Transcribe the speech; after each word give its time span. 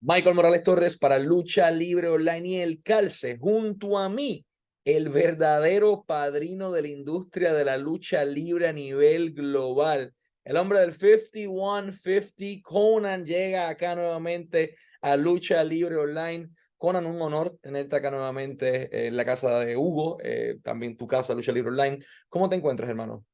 Michael 0.00 0.36
Morales 0.36 0.62
Torres 0.62 0.96
para 0.96 1.18
Lucha 1.18 1.68
Libre 1.72 2.08
Online 2.08 2.48
y 2.48 2.60
el 2.60 2.82
Calce, 2.84 3.36
junto 3.36 3.98
a 3.98 4.08
mí, 4.08 4.46
el 4.84 5.08
verdadero 5.08 6.04
padrino 6.06 6.70
de 6.70 6.82
la 6.82 6.88
industria 6.88 7.52
de 7.52 7.64
la 7.64 7.76
lucha 7.76 8.24
libre 8.24 8.68
a 8.68 8.72
nivel 8.72 9.34
global. 9.34 10.14
El 10.44 10.56
hombre 10.56 10.78
del 10.78 10.92
5150, 10.92 12.62
Conan, 12.62 13.26
llega 13.26 13.68
acá 13.68 13.96
nuevamente 13.96 14.76
a 15.02 15.16
Lucha 15.16 15.64
Libre 15.64 15.96
Online. 15.96 16.48
Conan, 16.76 17.04
un 17.04 17.20
honor 17.20 17.58
tenerte 17.60 17.96
acá 17.96 18.12
nuevamente 18.12 19.08
en 19.08 19.16
la 19.16 19.24
casa 19.24 19.58
de 19.58 19.76
Hugo, 19.76 20.18
eh, 20.22 20.60
también 20.62 20.96
tu 20.96 21.08
casa, 21.08 21.34
Lucha 21.34 21.50
Libre 21.50 21.72
Online. 21.72 21.98
¿Cómo 22.28 22.48
te 22.48 22.54
encuentras, 22.54 22.88
hermano? 22.88 23.24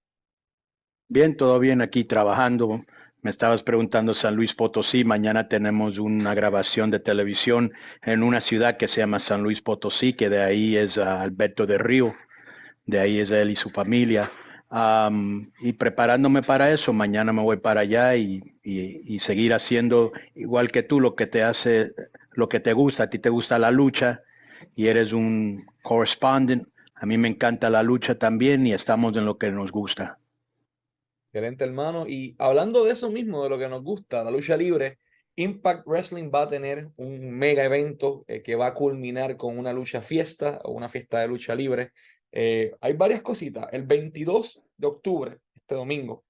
Bien, 1.09 1.37
todo 1.37 1.59
bien 1.59 1.83
aquí 1.83 2.05
trabajando 2.05 2.81
me 3.25 3.31
estabas 3.31 3.63
preguntando 3.63 4.13
San 4.13 4.37
Luis 4.37 4.55
Potosí. 4.55 5.03
Mañana 5.03 5.49
tenemos 5.49 5.97
una 5.97 6.35
grabación 6.35 6.91
de 6.91 7.01
televisión 7.01 7.73
en 8.03 8.23
una 8.23 8.43
ciudad 8.43 8.77
que 8.77 8.87
se 8.87 9.01
llama 9.01 9.19
San 9.19 9.43
Luis 9.43 9.63
Potosí, 9.63 10.13
que 10.13 10.29
de 10.29 10.43
ahí 10.43 10.77
es 10.77 10.99
Alberto 10.99 11.67
de 11.67 11.79
Río. 11.79 12.15
De 12.85 13.01
ahí 13.01 13.21
es 13.21 13.31
él 13.31 13.49
y 13.51 13.57
su 13.57 13.71
familia. 13.71 14.31
y 15.61 15.73
preparándome 15.73 16.43
para 16.43 16.71
eso, 16.71 16.93
mañana 16.93 17.33
me 17.33 17.41
voy 17.41 17.57
para 17.57 17.81
allá 17.81 18.15
y, 18.15 18.43
y, 18.63 19.19
seguir 19.21 19.55
haciendo 19.55 20.13
igual 20.35 20.71
que 20.71 20.83
tú 20.83 21.01
lo 21.01 21.15
que 21.15 21.27
te 21.27 21.43
hace, 21.43 21.93
lo 22.33 22.51
que 22.51 22.61
te 22.61 22.75
gusta. 22.75 23.05
A 23.05 23.11
ti 23.11 23.19
te 23.19 23.31
gusta 23.31 23.59
la 23.59 23.71
lucha 23.71 24.21
y 24.77 24.89
eres 24.89 25.15
un 25.15 25.65
correspondent. 25.83 26.69
A 26.95 27.07
mí 27.07 27.17
me 27.17 27.29
encanta 27.29 27.71
la 27.71 27.83
lucha 27.83 28.19
también 28.19 28.67
y 28.67 28.75
estamos 28.75 29.17
en 29.17 29.25
lo 29.25 29.39
que 29.39 29.51
nos 29.51 29.71
gusta. 29.73 30.19
Excelente, 31.35 31.65
hermano. 31.65 32.07
Y 32.07 32.37
hablando 32.39 32.85
de 32.85 32.93
eso 32.93 33.11
mismo, 33.11 33.43
de 33.43 33.49
lo 33.49 33.59
que 33.59 33.69
nos 33.69 33.83
gusta, 33.83 34.23
la 34.23 34.31
lucha 34.31 34.57
libre, 34.57 35.01
Impact 35.35 35.85
Wrestling 35.85 36.31
va 36.33 36.43
a 36.43 36.49
tener 36.49 36.91
un 36.95 37.29
mega 37.33 37.65
evento 37.65 38.25
eh, 38.29 38.41
que 38.41 38.55
va 38.55 38.69
a 38.69 38.75
culminar 38.75 39.37
con 39.37 39.59
una 39.59 39.73
lucha 39.73 40.01
fiesta 40.01 40.61
o 40.63 40.71
una 40.71 40.89
fiesta 40.89 41.19
de 41.19 41.27
lucha 41.27 41.57
libre. 41.57 41.91
Eh, 42.31 42.73
hay 42.81 42.93
varias 42.93 43.21
cositas. 43.21 43.67
El 43.73 43.83
22 43.83 44.63
de 44.77 44.87
octubre, 44.87 45.39
este 45.57 45.75
domingo, 45.75 46.25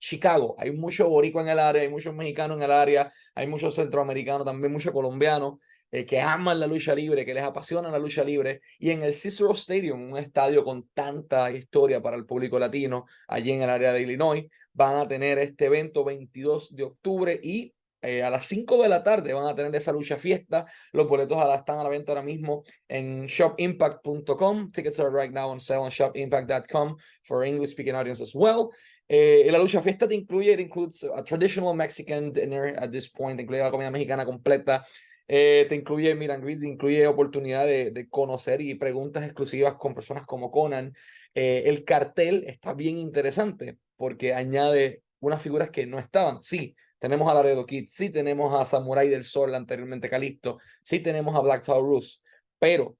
Chicago, 0.00 0.56
hay 0.58 0.72
mucho 0.72 1.08
boricua 1.08 1.42
en 1.42 1.50
el 1.50 1.60
área, 1.60 1.82
hay 1.82 1.88
muchos 1.88 2.12
mexicanos 2.12 2.56
en 2.56 2.64
el 2.64 2.72
área, 2.72 3.08
hay 3.36 3.46
muchos 3.46 3.76
centroamericanos, 3.76 4.44
también 4.44 4.72
muchos 4.72 4.92
colombianos. 4.92 5.60
Eh, 5.92 6.06
que 6.06 6.20
aman 6.20 6.60
la 6.60 6.68
lucha 6.68 6.94
libre, 6.94 7.24
que 7.24 7.34
les 7.34 7.42
apasiona 7.42 7.90
la 7.90 7.98
lucha 7.98 8.22
libre, 8.22 8.60
y 8.78 8.90
en 8.90 9.02
el 9.02 9.14
Cicero 9.14 9.52
Stadium, 9.52 10.12
un 10.12 10.18
estadio 10.18 10.62
con 10.64 10.88
tanta 10.94 11.50
historia 11.50 12.00
para 12.00 12.16
el 12.16 12.26
público 12.26 12.58
latino, 12.60 13.06
allí 13.26 13.50
en 13.50 13.62
el 13.62 13.70
área 13.70 13.92
de 13.92 14.02
Illinois, 14.02 14.44
van 14.72 14.96
a 14.96 15.08
tener 15.08 15.38
este 15.38 15.64
evento 15.64 16.04
22 16.04 16.76
de 16.76 16.84
octubre 16.84 17.40
y 17.42 17.74
eh, 18.02 18.22
a 18.22 18.30
las 18.30 18.46
5 18.46 18.82
de 18.82 18.88
la 18.88 19.02
tarde 19.02 19.34
van 19.34 19.46
a 19.46 19.54
tener 19.54 19.74
esa 19.74 19.92
lucha 19.92 20.16
fiesta. 20.16 20.64
Los 20.92 21.06
boletos 21.06 21.38
están 21.54 21.78
a 21.78 21.82
la 21.82 21.90
venta 21.90 22.12
ahora 22.12 22.22
mismo 22.22 22.64
en 22.88 23.26
shopimpact.com. 23.26 24.70
Tickets 24.72 25.00
are 25.00 25.10
right 25.10 25.32
now 25.32 25.50
on 25.50 25.60
sale 25.60 25.82
on 25.82 25.90
shopimpact.com 25.90 26.96
for 27.24 27.44
English 27.44 27.72
speaking 27.72 27.94
audience 27.94 28.22
as 28.22 28.34
well. 28.34 28.70
Eh, 29.06 29.48
la 29.50 29.58
lucha 29.58 29.82
fiesta 29.82 30.06
incluye, 30.08 30.52
it 30.52 30.60
includes 30.60 31.02
a 31.02 31.22
traditional 31.24 31.74
Mexican 31.74 32.32
dinner 32.32 32.76
at 32.78 32.90
this 32.90 33.08
point, 33.10 33.40
incluye 33.40 33.60
la 33.60 33.70
comida 33.70 33.90
mexicana 33.90 34.24
completa, 34.24 34.86
eh, 35.32 35.64
te 35.68 35.76
incluye 35.76 36.12
Miran 36.16 36.40
Grid, 36.40 36.58
te 36.58 36.66
incluye 36.66 37.06
oportunidad 37.06 37.64
de, 37.64 37.92
de, 37.92 38.08
conocer 38.08 38.60
y 38.60 38.74
preguntas 38.74 39.22
exclusivas 39.24 39.74
con 39.74 39.94
personas 39.94 40.26
como 40.26 40.50
Conan. 40.50 40.92
Eh, 41.36 41.62
el 41.66 41.84
cartel 41.84 42.42
está 42.48 42.74
bien 42.74 42.98
interesante 42.98 43.78
porque 43.96 44.34
añade 44.34 45.04
unas 45.20 45.40
figuras 45.40 45.70
que 45.70 45.86
no 45.86 46.00
estaban. 46.00 46.42
Sí, 46.42 46.74
tenemos 46.98 47.30
a 47.30 47.34
Laredo 47.34 47.64
Kid, 47.64 47.86
sí 47.88 48.10
tenemos 48.10 48.52
a 48.60 48.64
Samurai 48.64 49.08
del 49.08 49.22
Sol, 49.22 49.54
anteriormente 49.54 50.08
Calisto, 50.08 50.58
sí 50.82 50.98
tenemos 50.98 51.36
a 51.36 51.42
Black 51.42 51.64
Taurus, 51.64 52.20
pero 52.58 52.96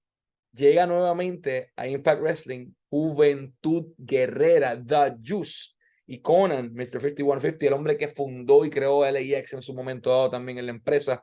llega 0.53 0.87
nuevamente 0.87 1.73
a 1.75 1.89
Impact 1.89 2.23
Wrestling 2.23 2.71
Juventud 2.89 3.87
Guerrera, 3.99 4.81
The 4.81 5.17
Juice. 5.27 5.71
Y 6.07 6.21
Conan, 6.21 6.73
Mr. 6.75 7.01
5150, 7.01 7.67
el 7.67 7.73
hombre 7.73 7.97
que 7.97 8.09
fundó 8.09 8.65
y 8.65 8.71
creó 8.71 9.05
LAX 9.05 9.53
en 9.53 9.63
su 9.63 9.75
momento 9.75 10.11
dado 10.11 10.31
también 10.31 10.59
en 10.59 10.67
la 10.67 10.73
empresa, 10.73 11.23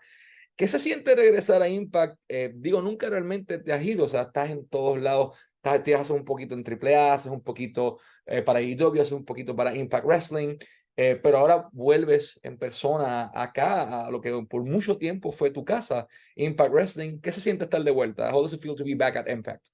¿Qué 0.58 0.68
se 0.68 0.80
siente 0.80 1.16
regresar 1.16 1.62
a 1.62 1.70
Impact? 1.70 2.20
Eh, 2.28 2.52
digo, 2.56 2.82
nunca 2.82 3.08
realmente 3.10 3.60
te 3.60 3.72
has 3.72 3.84
ido, 3.84 4.06
o 4.06 4.08
sea, 4.08 4.24
estás 4.24 4.50
en 4.50 4.68
todos 4.68 5.00
lados, 5.00 5.38
estás, 5.58 5.84
te 5.84 5.94
haces 5.94 6.10
un 6.10 6.26
poquito 6.26 6.56
en 6.56 6.64
AAA, 6.64 7.14
haces 7.14 7.32
un 7.32 7.44
poquito 7.44 8.00
eh, 8.26 8.42
para 8.42 8.60
IW, 8.60 8.94
haces 9.00 9.12
un 9.12 9.24
poquito 9.24 9.56
para 9.56 9.76
Impact 9.76 10.06
Wrestling, 10.06 10.58
eh, 10.96 11.20
pero 11.22 11.38
ahora 11.38 11.70
vuelves 11.72 12.40
en 12.42 12.58
persona 12.58 13.32
acá, 13.36 14.08
a 14.08 14.10
lo 14.10 14.20
que 14.20 14.32
por 14.50 14.64
mucho 14.64 14.98
tiempo 14.98 15.32
fue 15.32 15.52
tu 15.52 15.64
casa, 15.64 16.08
Impact 16.36 16.72
Wrestling. 16.72 17.20
¿Qué 17.22 17.32
se 17.32 17.40
siente 17.40 17.66
estar 17.66 17.84
de 17.84 17.92
vuelta? 17.92 18.34
How 18.34 18.42
does 18.42 18.54
it 18.54 18.60
feel 18.60 18.74
to 18.74 18.84
be 18.84 18.96
back 18.96 19.16
at 19.16 19.30
Impact? 19.30 19.68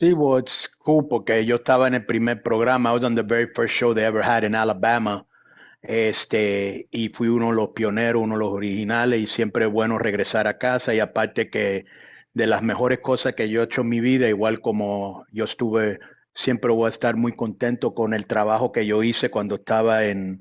Sí, 0.00 0.12
well, 0.12 0.42
cool 0.78 1.06
porque 1.06 1.46
yo 1.46 1.54
estaba 1.54 1.86
en 1.86 1.94
el 1.94 2.04
primer 2.04 2.42
programa, 2.42 2.90
I 2.90 2.94
was 2.94 3.04
on 3.04 3.14
the 3.14 3.22
very 3.22 3.46
first 3.54 3.74
show 3.74 3.94
they 3.94 4.04
ever 4.04 4.20
had 4.20 4.42
in 4.42 4.56
Alabama. 4.56 5.24
Este, 5.86 6.88
y 6.90 7.10
fui 7.10 7.28
uno 7.28 7.50
de 7.50 7.56
los 7.56 7.68
pioneros, 7.70 8.22
uno 8.22 8.34
de 8.34 8.40
los 8.40 8.52
originales, 8.52 9.20
y 9.20 9.26
siempre 9.26 9.66
bueno 9.66 9.98
regresar 9.98 10.46
a 10.46 10.56
casa. 10.58 10.94
Y 10.94 11.00
aparte 11.00 11.50
que 11.50 11.84
de 12.32 12.46
las 12.46 12.62
mejores 12.62 13.00
cosas 13.00 13.34
que 13.34 13.50
yo 13.50 13.60
he 13.60 13.64
hecho 13.64 13.82
en 13.82 13.90
mi 13.90 14.00
vida, 14.00 14.28
igual 14.28 14.60
como 14.60 15.26
yo 15.30 15.44
estuve, 15.44 16.00
siempre 16.34 16.72
voy 16.72 16.86
a 16.86 16.90
estar 16.90 17.16
muy 17.16 17.32
contento 17.32 17.94
con 17.94 18.14
el 18.14 18.26
trabajo 18.26 18.72
que 18.72 18.86
yo 18.86 19.02
hice 19.02 19.30
cuando 19.30 19.56
estaba 19.56 20.06
en, 20.06 20.40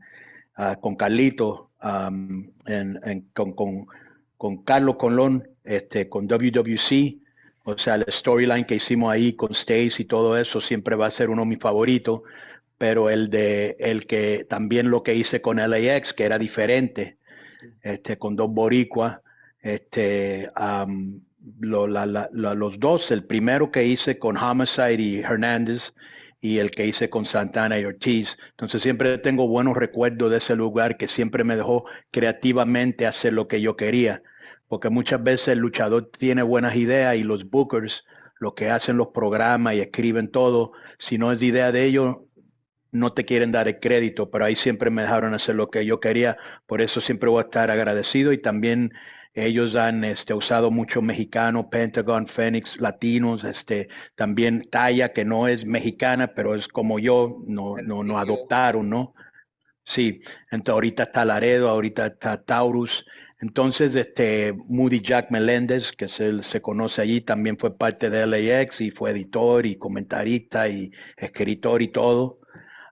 ah, 0.55 0.77
con 0.79 0.95
Carlito, 0.95 1.71
con, 1.79 2.53
con, 3.33 3.87
con, 4.37 4.63
Carlos 4.63 4.95
Colón, 4.95 5.47
este, 5.65 6.07
con 6.07 6.25
WWC. 6.27 7.21
O 7.65 7.77
sea, 7.77 7.95
el 7.95 8.05
storyline 8.09 8.65
que 8.65 8.75
hicimos 8.75 9.11
ahí 9.11 9.33
con 9.33 9.53
Stace 9.53 10.01
y 10.01 10.05
todo 10.05 10.37
eso 10.37 10.61
siempre 10.61 10.95
va 10.95 11.07
a 11.07 11.11
ser 11.11 11.29
uno 11.29 11.43
de 11.43 11.49
mis 11.49 11.59
favoritos 11.59 12.21
pero 12.83 13.09
el 13.09 13.29
de 13.29 13.77
el 13.79 14.05
que 14.05 14.45
también 14.49 14.91
lo 14.91 15.03
que 15.03 15.15
hice 15.15 15.41
con 15.41 15.55
LAX, 15.55 16.11
que 16.11 16.25
era 16.25 16.37
diferente, 16.37 17.17
este, 17.81 18.17
con 18.17 18.35
dos 18.35 18.49
boricuas, 18.49 19.21
este, 19.61 20.49
los 21.61 22.79
dos, 22.79 23.09
el 23.11 23.23
primero 23.23 23.71
que 23.71 23.85
hice 23.85 24.19
con 24.19 24.35
Homicide 24.35 25.01
y 25.01 25.19
Hernández 25.19 25.93
y 26.41 26.57
el 26.57 26.71
que 26.71 26.85
hice 26.85 27.09
con 27.09 27.25
Santana 27.25 27.79
y 27.79 27.85
Ortiz. 27.85 28.37
Entonces 28.49 28.81
siempre 28.81 29.17
tengo 29.17 29.47
buenos 29.47 29.77
recuerdos 29.77 30.29
de 30.31 30.39
ese 30.39 30.53
lugar 30.53 30.97
que 30.97 31.07
siempre 31.07 31.45
me 31.45 31.55
dejó 31.55 31.85
creativamente 32.11 33.07
hacer 33.07 33.31
lo 33.31 33.47
que 33.47 33.61
yo 33.61 33.77
quería, 33.77 34.23
porque 34.67 34.89
muchas 34.89 35.23
veces 35.23 35.47
el 35.47 35.59
luchador 35.59 36.11
tiene 36.19 36.43
buenas 36.43 36.75
ideas 36.75 37.15
y 37.15 37.23
los 37.23 37.49
bookers, 37.49 38.03
lo 38.41 38.55
que 38.55 38.69
hacen 38.69 38.97
los 38.97 39.07
programas 39.13 39.75
y 39.75 39.79
escriben 39.79 40.29
todo, 40.29 40.73
si 40.99 41.17
no 41.17 41.31
es 41.31 41.41
idea 41.41 41.71
de 41.71 41.85
ellos, 41.85 42.17
no 42.93 43.13
te 43.13 43.25
quieren 43.25 43.51
dar 43.51 43.67
el 43.67 43.79
crédito, 43.79 44.31
pero 44.31 44.45
ahí 44.45 44.55
siempre 44.55 44.89
me 44.89 45.01
dejaron 45.01 45.33
hacer 45.33 45.55
lo 45.55 45.69
que 45.69 45.85
yo 45.85 45.99
quería, 45.99 46.37
por 46.65 46.81
eso 46.81 47.01
siempre 47.01 47.29
voy 47.29 47.39
a 47.39 47.43
estar 47.43 47.69
agradecido 47.71 48.31
y 48.31 48.41
también 48.41 48.93
ellos 49.33 49.75
han 49.75 50.03
este, 50.03 50.33
usado 50.33 50.71
mucho 50.71 51.01
mexicano, 51.01 51.69
Pentagon, 51.69 52.27
Phoenix, 52.27 52.79
latinos, 52.79 53.43
este, 53.43 53.89
también 54.15 54.69
Talla, 54.69 55.11
que 55.11 55.25
no 55.25 55.47
es 55.47 55.65
mexicana, 55.65 56.33
pero 56.35 56.55
es 56.55 56.67
como 56.67 56.99
yo, 56.99 57.39
no, 57.47 57.75
no, 57.77 58.03
no 58.03 58.19
adoptaron, 58.19 58.89
¿no? 58.89 59.15
Sí, 59.85 60.21
entonces 60.51 60.73
ahorita 60.73 61.03
está 61.03 61.25
Laredo, 61.25 61.69
ahorita 61.69 62.05
está 62.05 62.41
Taurus, 62.43 63.05
entonces 63.43 63.95
este 63.95 64.53
Moody 64.69 65.01
Jack 65.01 65.29
Meléndez, 65.29 65.91
que 65.91 66.07
se, 66.07 66.41
se 66.43 66.61
conoce 66.61 67.01
allí, 67.01 67.19
también 67.19 67.57
fue 67.57 67.77
parte 67.77 68.09
de 68.09 68.25
LAX 68.25 68.79
y 68.79 68.89
fue 68.89 69.11
editor 69.11 69.65
y 69.65 69.75
comentarista 69.75 70.69
y 70.69 70.91
escritor 71.17 71.81
y 71.81 71.89
todo. 71.89 72.39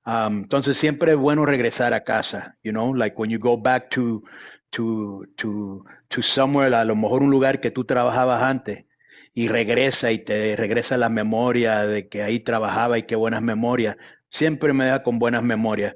Um, 0.06 0.40
entonces 0.44 0.78
siempre 0.78 1.12
es 1.12 1.18
bueno 1.18 1.46
regresar 1.46 1.94
a 1.94 2.04
casa, 2.04 2.58
you 2.64 2.72
know, 2.72 2.94
like 2.94 3.16
when 3.20 3.30
you 3.30 3.38
go 3.38 3.56
back 3.56 3.90
to, 3.92 4.24
to, 4.72 5.24
to, 5.36 5.86
to 6.08 6.22
somewhere, 6.24 6.74
a 6.76 6.84
lo 6.86 6.96
mejor 6.96 7.22
un 7.22 7.30
lugar 7.30 7.60
que 7.60 7.70
tú 7.70 7.86
trabajabas 7.86 8.42
antes 8.42 8.86
y 9.34 9.48
regresa 9.48 10.12
y 10.12 10.20
te 10.20 10.56
regresa 10.56 10.98
la 10.98 11.10
memoria 11.10 11.86
de 11.86 12.10
que 12.10 12.24
ahí 12.24 12.40
trabajaba 12.40 12.98
y 12.98 13.04
qué 13.04 13.16
buenas 13.16 13.44
memorias. 13.44 13.96
Siempre 14.30 14.74
me 14.74 14.86
da 14.86 15.04
con 15.04 15.20
buenas 15.20 15.44
memorias. 15.44 15.96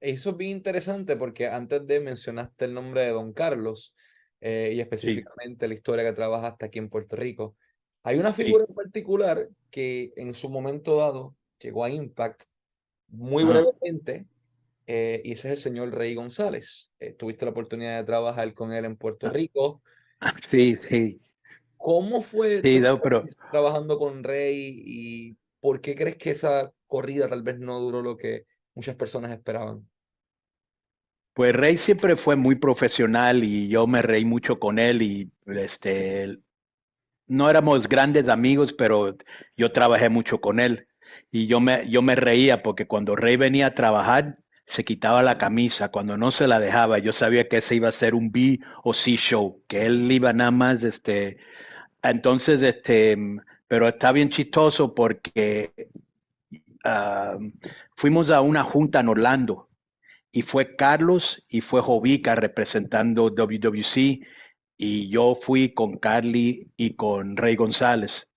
Eso 0.00 0.30
es 0.30 0.36
bien 0.36 0.50
interesante 0.50 1.16
porque 1.16 1.46
antes 1.46 1.86
de 1.86 2.00
mencionaste 2.00 2.66
el 2.66 2.74
nombre 2.74 3.02
de 3.02 3.10
Don 3.10 3.32
Carlos 3.32 3.94
eh, 4.40 4.72
y 4.74 4.80
específicamente 4.80 5.68
la 5.68 5.74
historia 5.74 6.04
que 6.04 6.12
trabajaste 6.12 6.66
aquí 6.66 6.78
en 6.78 6.90
Puerto 6.90 7.16
Rico. 7.16 7.56
Hay 8.02 8.18
una 8.18 8.32
figura 8.34 8.66
en 8.68 8.74
particular 8.74 9.48
que 9.70 10.12
en 10.16 10.34
su 10.34 10.50
momento 10.50 10.96
dado 10.96 11.34
llegó 11.64 11.84
a 11.84 11.90
Impact 11.90 12.44
muy 13.08 13.44
brevemente, 13.44 14.26
eh, 14.86 15.22
y 15.24 15.32
ese 15.32 15.48
es 15.48 15.52
el 15.52 15.58
señor 15.58 15.94
Rey 15.94 16.14
González. 16.14 16.92
Eh, 17.00 17.12
tuviste 17.12 17.44
la 17.44 17.52
oportunidad 17.52 17.96
de 17.96 18.04
trabajar 18.04 18.52
con 18.54 18.72
él 18.72 18.84
en 18.84 18.96
Puerto 18.96 19.28
ah. 19.28 19.30
Rico. 19.30 19.82
Sí, 20.50 20.76
sí. 20.88 21.20
¿Cómo 21.76 22.22
fue 22.22 22.62
sí, 22.62 22.80
pero... 23.02 23.24
trabajando 23.50 23.98
con 23.98 24.24
Rey 24.24 24.82
y 24.86 25.36
por 25.60 25.80
qué 25.80 25.94
crees 25.94 26.16
que 26.16 26.30
esa 26.30 26.72
corrida 26.86 27.28
tal 27.28 27.42
vez 27.42 27.58
no 27.58 27.78
duró 27.80 28.00
lo 28.00 28.16
que 28.16 28.46
muchas 28.74 28.94
personas 28.96 29.32
esperaban? 29.32 29.86
Pues 31.34 31.54
Rey 31.54 31.76
siempre 31.76 32.16
fue 32.16 32.36
muy 32.36 32.54
profesional 32.54 33.44
y 33.44 33.68
yo 33.68 33.86
me 33.86 34.00
reí 34.00 34.24
mucho 34.24 34.58
con 34.58 34.78
él 34.78 35.02
y 35.02 35.30
este 35.46 36.38
no 37.26 37.50
éramos 37.50 37.88
grandes 37.88 38.28
amigos, 38.28 38.72
pero 38.72 39.16
yo 39.56 39.72
trabajé 39.72 40.08
mucho 40.08 40.40
con 40.40 40.60
él 40.60 40.86
y 41.34 41.48
yo 41.48 41.58
me, 41.58 41.90
yo 41.90 42.00
me 42.00 42.14
reía 42.14 42.62
porque 42.62 42.86
cuando 42.86 43.16
Rey 43.16 43.36
venía 43.36 43.66
a 43.66 43.74
trabajar 43.74 44.38
se 44.66 44.84
quitaba 44.84 45.20
la 45.20 45.36
camisa, 45.36 45.90
cuando 45.90 46.16
no 46.16 46.30
se 46.30 46.46
la 46.46 46.60
dejaba, 46.60 46.98
yo 46.98 47.12
sabía 47.12 47.48
que 47.48 47.56
ese 47.56 47.74
iba 47.74 47.88
a 47.88 47.92
ser 47.92 48.14
un 48.14 48.30
B 48.30 48.60
o 48.84 48.94
C 48.94 49.16
show, 49.16 49.60
que 49.66 49.84
él 49.84 50.10
iba 50.12 50.32
nada 50.32 50.52
más, 50.52 50.84
este, 50.84 51.38
entonces, 52.04 52.62
este, 52.62 53.18
pero 53.66 53.88
está 53.88 54.12
bien 54.12 54.30
chistoso 54.30 54.94
porque 54.94 55.72
ah, 56.84 57.36
fuimos 57.96 58.30
a 58.30 58.40
una 58.40 58.62
junta 58.62 59.00
en 59.00 59.08
Orlando 59.08 59.68
y 60.30 60.42
fue 60.42 60.76
Carlos 60.76 61.44
y 61.48 61.62
fue 61.62 61.80
Jovica 61.80 62.36
representando 62.36 63.30
WWC 63.30 64.24
y 64.76 65.08
yo 65.08 65.34
fui 65.34 65.74
con 65.74 65.98
Carly 65.98 66.70
y 66.76 66.94
con 66.94 67.36
Rey 67.36 67.56
González 67.56 68.28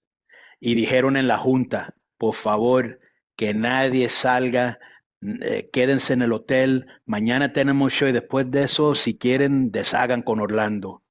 y 0.59 0.73
dijeron 0.73 1.15
en 1.15 1.27
la 1.27 1.37
junta, 1.37 1.93
por 2.17 2.35
favor, 2.35 2.99
que 3.35 3.53
nadie 3.53 4.09
salga, 4.09 4.79
eh, 5.21 5.69
quédense 5.71 6.13
en 6.13 6.21
el 6.21 6.33
hotel, 6.33 6.87
mañana 7.05 7.53
tenemos 7.53 7.93
show 7.93 8.07
y 8.07 8.11
después 8.11 8.49
de 8.51 8.63
eso, 8.63 8.95
si 8.95 9.17
quieren, 9.17 9.71
deshagan 9.71 10.21
con 10.21 10.39
Orlando. 10.39 11.03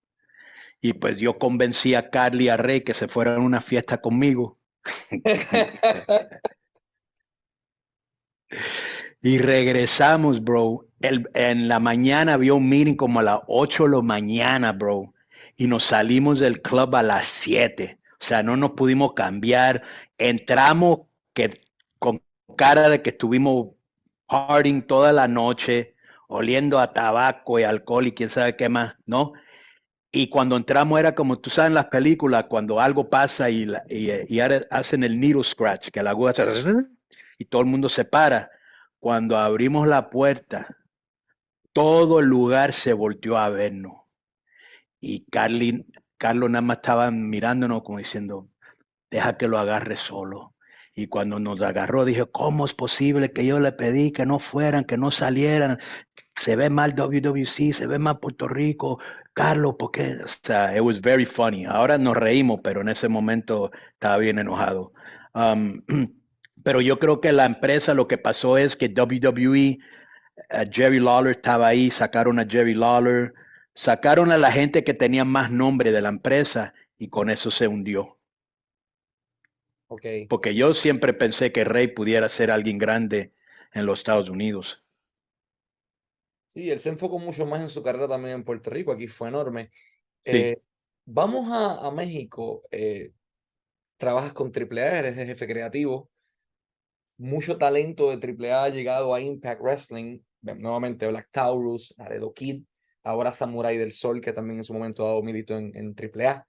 Y 0.81 0.93
pues 0.95 1.19
yo 1.19 1.39
convencí 1.39 1.95
a 1.95 2.11
Carly 2.11 2.45
y 2.45 2.49
a 2.49 2.57
Rey 2.57 2.83
que 2.83 2.95
se 2.95 3.09
fueran 3.09 3.37
a 3.37 3.41
una 3.41 3.61
fiesta 3.61 4.01
conmigo. 4.01 4.59
y 9.23 9.39
regresamos, 9.39 10.43
bro. 10.43 10.87
El, 11.01 11.29
en 11.35 11.69
la 11.69 11.81
mañana 11.81 12.35
había 12.35 12.55
un 12.55 12.69
meeting 12.69 12.95
como 12.95 13.21
a 13.21 13.23
las 13.23 13.41
8 13.47 13.85
de 13.85 13.91
la 13.91 14.03
mañana, 14.03 14.73
bro 14.73 15.13
y 15.57 15.67
nos 15.67 15.85
salimos 15.85 16.39
del 16.39 16.61
club 16.61 16.95
a 16.97 17.03
las 17.03 17.27
7. 17.27 17.99
O 18.21 18.25
sea, 18.25 18.43
no 18.43 18.57
nos 18.57 18.73
pudimos 18.73 19.15
cambiar. 19.15 19.83
Entramos 20.19 21.01
que, 21.35 21.63
con 21.99 22.23
cara 22.57 22.89
de 22.89 23.03
que 23.03 23.11
estuvimos 23.11 23.69
partying 24.27 24.83
toda 24.83 25.13
la 25.13 25.29
noche, 25.29 25.95
oliendo 26.29 26.79
a 26.79 26.93
tabaco 26.93 27.59
y 27.59 27.65
alcohol 27.65 28.07
y 28.07 28.13
quién 28.13 28.31
sabe 28.31 28.57
qué 28.57 28.69
más, 28.69 28.97
¿no? 29.07 29.33
Y 30.11 30.29
cuando 30.29 30.57
entramos 30.57 30.99
era 30.99 31.15
como 31.15 31.39
tú 31.39 31.51
sabes 31.51 31.69
en 31.69 31.75
las 31.75 31.87
películas, 31.87 32.47
cuando 32.49 32.81
algo 32.81 33.11
pasa 33.11 33.51
y, 33.51 33.69
y, 33.89 34.41
hacen 34.71 35.05
el 35.05 35.21
needle 35.21 35.45
scratch, 35.45 35.91
que 35.91 36.03
la 36.03 36.11
aguja 36.11 36.33
se... 36.33 36.43
y 37.39 37.45
todo 37.45 37.63
el 37.63 37.69
mundo 37.69 37.89
se 37.89 38.05
para. 38.05 38.51
Cuando 38.99 39.37
abrimos 39.37 39.87
la 39.87 40.09
puerta, 40.09 40.75
todo 41.73 42.21
el 42.21 42.27
lugar 42.27 42.73
se 42.73 42.95
volteó 42.95 43.37
a 43.37 43.51
vernos 43.51 44.07
y 45.01 45.25
Carly, 45.27 45.87
Carlos 46.19 46.51
nada 46.51 46.63
más 46.63 46.79
estaba 46.79 47.11
mirándonos 47.11 47.83
como 47.83 47.99
diciendo, 47.99 48.49
deja 49.11 49.37
que 49.37 49.49
lo 49.49 49.59
agarre 49.59 49.97
solo. 49.97 50.55
Y 50.95 51.09
cuando 51.09 51.39
nos 51.39 51.61
agarró, 51.61 52.07
dije, 52.07 52.25
¿cómo 52.33 52.65
es 52.65 52.75
posible 52.75 53.31
que 53.31 53.45
yo 53.45 53.61
le 53.61 53.73
pedí 53.73 54.13
que 54.13 54.25
no 54.25 54.39
fueran, 54.39 54.85
que 54.85 54.97
no 54.97 55.11
salieran? 55.11 55.79
Se 56.35 56.57
ve 56.57 56.71
mal 56.71 56.95
WWC, 56.95 57.75
se 57.75 57.87
ve 57.87 57.99
mal 57.99 58.19
Puerto 58.19 58.49
Rico. 58.49 58.99
Carlos, 59.35 59.77
¿por 59.79 59.91
qué? 59.91 60.17
O 60.25 60.29
sea, 60.43 60.75
it 60.75 60.81
was 60.81 61.01
very 61.03 61.27
funny. 61.27 61.67
Ahora 61.67 61.99
nos 61.99 62.17
reímos, 62.17 62.61
pero 62.65 62.81
en 62.81 62.89
ese 62.89 63.09
momento 63.09 63.71
estaba 63.93 64.17
bien 64.17 64.39
enojado. 64.39 64.95
Um, 65.35 65.83
pero 66.65 66.81
yo 66.81 66.99
creo 66.99 67.21
que 67.21 67.33
la 67.33 67.45
empresa 67.45 67.93
lo 67.93 68.09
que 68.09 68.17
pasó 68.17 68.57
es 68.57 68.75
que 68.75 68.89
WWE, 68.89 69.69
eh, 69.69 69.79
Jerry 70.73 70.99
Lawler 70.99 71.37
estaba 71.37 71.69
ahí, 71.69 71.91
sacaron 71.91 72.39
a 72.39 72.47
Jerry 72.49 72.75
Lawler, 72.75 73.35
Sacaron 73.77 74.33
a 74.33 74.39
la 74.39 74.51
gente 74.51 74.85
que 74.85 74.95
tenía 74.95 75.27
más 75.27 75.51
nombre 75.51 75.93
de 75.93 76.01
la 76.01 76.09
empresa 76.09 76.73
y 76.97 77.09
con 77.09 77.29
eso 77.29 77.51
se 77.51 77.69
hundió. 77.69 78.19
Okay. 79.89 80.27
Porque 80.27 80.55
yo 80.55 80.73
siempre 80.73 81.13
pensé 81.13 81.53
que 81.53 81.63
Rey 81.63 81.89
pudiera 81.89 82.31
ser 82.31 82.51
alguien 82.51 82.79
grande 82.79 83.35
en 83.75 83.85
los 83.85 83.99
Estados 83.99 84.31
Unidos. 84.31 84.83
Sí, 86.49 86.71
él 86.71 86.81
se 86.81 86.89
enfocó 86.89 87.19
mucho 87.19 87.45
más 87.45 87.61
en 87.61 87.69
su 87.69 87.83
carrera 87.83 88.09
también 88.09 88.37
en 88.37 88.45
Puerto 88.45 88.71
Rico, 88.71 88.93
aquí 88.93 89.09
fue 89.09 89.29
enorme. 89.29 89.71
Eh, 90.25 90.57
vamos 91.05 91.47
a, 91.53 91.91
México, 91.91 92.63
eh, 92.71 93.13
trabajas 93.99 94.33
con 94.33 94.51
AAA, 94.51 95.01
eres 95.01 95.19
el 95.19 95.27
jefe 95.27 95.47
creativo. 95.47 96.11
Mucho 97.19 97.59
talento 97.59 98.09
de 98.09 98.27
AAA 98.27 98.65
ha 98.65 98.69
llegado 98.71 99.15
a 99.15 99.21
Impact 99.21 99.61
Wrestling, 99.61 100.21
nuevamente 100.41 101.07
Black 101.07 101.29
Taurus, 101.31 101.95
Laredo 101.99 102.33
Kid, 102.33 102.65
ahora 103.07 103.33
Samurai 103.33 103.79
del 103.79 103.93
Sol, 103.93 104.21
que 104.21 104.33
también 104.33 104.59
en 104.59 104.65
su 104.65 104.75
momento 104.75 105.05
ha 105.05 105.09
dado 105.09 105.23
milito 105.23 105.57
en, 105.57 105.73
en 105.75 105.95
AAA. 105.95 106.47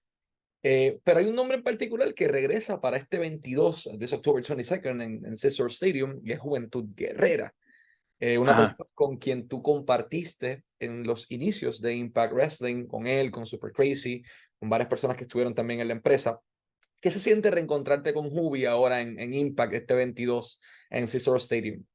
Eh, 0.64 1.00
pero 1.04 1.20
hay 1.20 1.28
un 1.28 1.36
nombre 1.36 1.58
en 1.58 1.64
particular 1.64 2.14
que 2.14 2.28
regresa 2.28 2.82
para 2.82 2.98
este 2.98 3.20
22 3.20 3.90
de 3.94 4.16
October 4.16 4.44
22nd 4.44 5.04
en, 5.04 5.26
en 5.26 5.38
Scissor 5.38 5.70
Stadium 5.70 6.20
y 6.24 6.32
es 6.32 6.40
Juventud 6.40 6.86
Guerrera. 6.96 7.54
Eh, 8.20 8.40
una 8.40 8.56
persona 8.56 8.76
con 8.96 9.18
quien 9.18 9.48
tú 9.48 9.62
compartiste 9.62 10.64
en 10.80 11.04
los 11.04 11.30
inicios 11.30 11.80
de 11.80 11.94
Impact 11.94 12.34
Wrestling, 12.34 12.88
con 12.88 13.06
él, 13.06 13.30
con 13.30 13.46
Super 13.46 13.72
Crazy, 13.72 14.24
con 14.60 14.70
varias 14.70 14.90
personas 14.90 15.16
que 15.16 15.24
estuvieron 15.24 15.54
también 15.54 15.80
en 15.80 15.88
la 15.88 15.94
empresa. 15.94 16.40
¿Qué 17.00 17.12
se 17.12 17.20
siente 17.20 17.52
reencontrarte 17.52 18.14
con 18.14 18.26
Hubi 18.26 18.66
ahora 18.66 19.02
en, 19.02 19.20
en 19.20 19.36
Impact 19.36 19.74
este 19.76 19.94
22 19.94 20.60
en 20.90 21.08
Scissor 21.08 21.38
Stadium? 21.38 21.86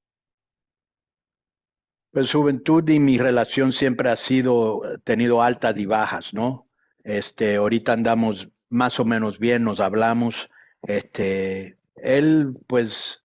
Pues 2.13 2.31
juventud 2.31 2.87
y 2.91 3.01
mi 3.01 3.17
relación 3.17 3.73
siempre 3.73 4.11
ha 4.11 4.17
sido, 4.17 4.83
tenido 5.03 5.43
altas 5.43 5.79
y 5.79 5.87
bajas, 5.87 6.35
¿no? 6.35 6.69
Este, 7.05 7.57
ahorita 7.57 7.95
andamos 7.95 8.49
más 8.69 9.01
o 9.01 9.05
menos 9.07 9.39
bien, 9.39 9.65
nos 9.65 9.81
hablamos. 9.81 10.51
Este, 10.83 11.79
él, 11.97 12.55
pues, 12.67 13.23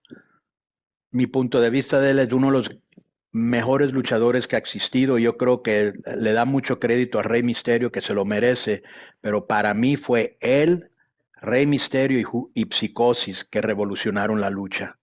mi 1.12 1.28
punto 1.28 1.60
de 1.60 1.70
vista 1.70 2.00
de 2.00 2.12
él 2.12 2.20
es 2.20 2.32
uno 2.32 2.48
de 2.48 2.54
los 2.54 2.72
mejores 3.34 3.92
luchadores 3.92 4.48
que 4.48 4.56
ha 4.56 4.60
existido. 4.60 5.18
Yo 5.18 5.36
creo 5.36 5.64
que 5.64 5.92
le 6.18 6.32
da 6.32 6.46
mucho 6.46 6.80
crédito 6.80 7.20
a 7.20 7.24
Rey 7.24 7.44
Misterio, 7.44 7.92
que 7.92 8.02
se 8.02 8.14
lo 8.14 8.24
merece, 8.24 8.84
pero 9.20 9.48
para 9.48 9.74
mí 9.74 9.98
fue 9.98 10.38
él, 10.40 10.92
Rey 11.34 11.66
Misterio 11.66 12.20
y, 12.54 12.62
y 12.62 12.66
Psicosis 12.72 13.44
que 13.44 13.62
revolucionaron 13.62 14.40
la 14.40 14.50
lucha. 14.50 14.98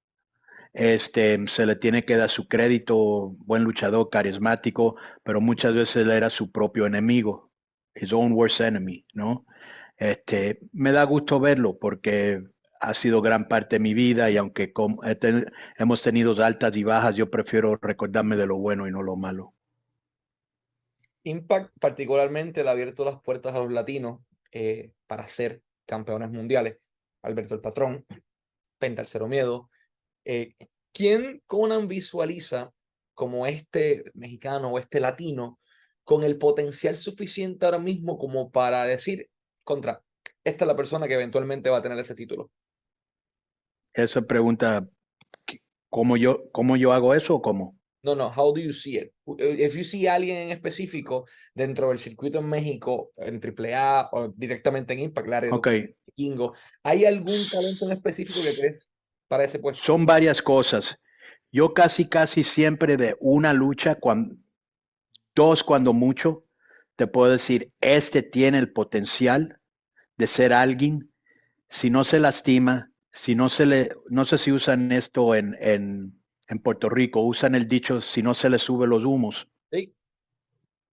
Este, 0.74 1.38
se 1.46 1.66
le 1.66 1.76
tiene 1.76 2.04
que 2.04 2.16
dar 2.16 2.28
su 2.28 2.48
crédito, 2.48 3.36
buen 3.38 3.62
luchador, 3.62 4.10
carismático, 4.10 4.96
pero 5.22 5.40
muchas 5.40 5.72
veces 5.72 6.06
era 6.08 6.28
su 6.30 6.50
propio 6.50 6.84
enemigo, 6.84 7.52
his 7.94 8.12
own 8.12 8.32
worst 8.32 8.60
enemy, 8.60 9.06
¿no? 9.14 9.46
Este, 9.96 10.58
me 10.72 10.90
da 10.90 11.04
gusto 11.04 11.38
verlo 11.38 11.78
porque 11.78 12.42
ha 12.80 12.92
sido 12.92 13.22
gran 13.22 13.46
parte 13.46 13.76
de 13.76 13.80
mi 13.80 13.94
vida 13.94 14.30
y 14.32 14.36
aunque 14.36 14.72
hemos 15.78 16.02
tenido 16.02 16.34
altas 16.44 16.76
y 16.76 16.82
bajas, 16.82 17.14
yo 17.14 17.30
prefiero 17.30 17.76
recordarme 17.80 18.36
de 18.36 18.48
lo 18.48 18.56
bueno 18.56 18.88
y 18.88 18.90
no 18.90 19.00
lo 19.00 19.14
malo. 19.14 19.54
Impact 21.22 21.72
particularmente 21.80 22.64
le 22.64 22.68
ha 22.68 22.72
abierto 22.72 23.04
las 23.04 23.20
puertas 23.22 23.54
a 23.54 23.60
los 23.60 23.72
latinos 23.72 24.20
eh, 24.50 24.90
para 25.06 25.22
ser 25.28 25.62
campeones 25.86 26.30
mundiales. 26.30 26.78
Alberto 27.22 27.54
el 27.54 27.60
Patrón, 27.60 28.04
Penta 28.78 29.00
el 29.00 29.06
Cero 29.06 29.28
Miedo, 29.28 29.70
eh, 30.24 30.54
¿Quién 30.92 31.42
Conan 31.46 31.88
visualiza 31.88 32.72
como 33.14 33.46
este 33.46 34.04
mexicano 34.14 34.70
o 34.70 34.78
este 34.78 35.00
latino 35.00 35.58
con 36.04 36.22
el 36.22 36.38
potencial 36.38 36.96
suficiente 36.96 37.64
ahora 37.64 37.78
mismo 37.78 38.16
como 38.18 38.50
para 38.50 38.84
decir, 38.84 39.28
contra, 39.64 40.02
esta 40.44 40.64
es 40.64 40.68
la 40.68 40.76
persona 40.76 41.08
que 41.08 41.14
eventualmente 41.14 41.70
va 41.70 41.78
a 41.78 41.82
tener 41.82 41.98
ese 41.98 42.14
título? 42.14 42.50
Esa 43.92 44.22
pregunta, 44.22 44.88
¿cómo 45.88 46.16
yo, 46.16 46.50
cómo 46.52 46.76
yo 46.76 46.92
hago 46.92 47.14
eso 47.14 47.36
o 47.36 47.42
cómo? 47.42 47.76
No, 48.02 48.14
no, 48.14 48.28
how 48.28 48.52
do 48.52 48.60
you 48.60 48.72
see 48.72 48.98
it? 48.98 49.12
If 49.38 49.74
you 49.74 49.82
see 49.82 50.06
a 50.06 50.14
alguien 50.14 50.36
en 50.36 50.50
específico 50.50 51.26
dentro 51.54 51.88
del 51.88 51.98
circuito 51.98 52.38
en 52.38 52.48
México, 52.48 53.12
en 53.16 53.40
AAA 53.40 54.10
o 54.12 54.28
directamente 54.28 54.92
en 54.92 55.00
Impact, 55.00 55.26
claro, 55.26 55.56
okay. 55.56 55.96
Kingo, 56.14 56.54
¿hay 56.82 57.06
algún 57.06 57.48
talento 57.50 57.86
en 57.86 57.92
específico 57.92 58.42
que 58.42 58.54
crees 58.54 58.86
para 59.28 59.44
ese 59.44 59.58
puesto? 59.58 59.82
Son 59.82 60.06
varias 60.06 60.42
cosas. 60.42 60.98
Yo 61.52 61.72
casi, 61.72 62.08
casi 62.08 62.42
siempre 62.42 62.96
de 62.96 63.16
una 63.20 63.52
lucha, 63.52 63.94
cuando, 63.94 64.36
dos 65.34 65.62
cuando 65.62 65.92
mucho, 65.92 66.44
te 66.96 67.06
puedo 67.06 67.30
decir, 67.30 67.72
este 67.80 68.22
tiene 68.22 68.58
el 68.58 68.72
potencial 68.72 69.60
de 70.16 70.26
ser 70.26 70.52
alguien, 70.52 71.12
si 71.68 71.90
no 71.90 72.04
se 72.04 72.20
lastima, 72.20 72.90
si 73.12 73.34
no 73.34 73.48
se 73.48 73.66
le, 73.66 73.88
no 74.08 74.24
sé 74.24 74.38
si 74.38 74.52
usan 74.52 74.92
esto 74.92 75.34
en, 75.34 75.56
en, 75.60 76.20
en 76.48 76.58
Puerto 76.58 76.88
Rico, 76.88 77.20
usan 77.20 77.54
el 77.54 77.68
dicho, 77.68 78.00
si 78.00 78.22
no 78.22 78.34
se 78.34 78.50
le 78.50 78.58
sube 78.58 78.86
los 78.86 79.04
humos. 79.04 79.48
Sí. 79.70 79.94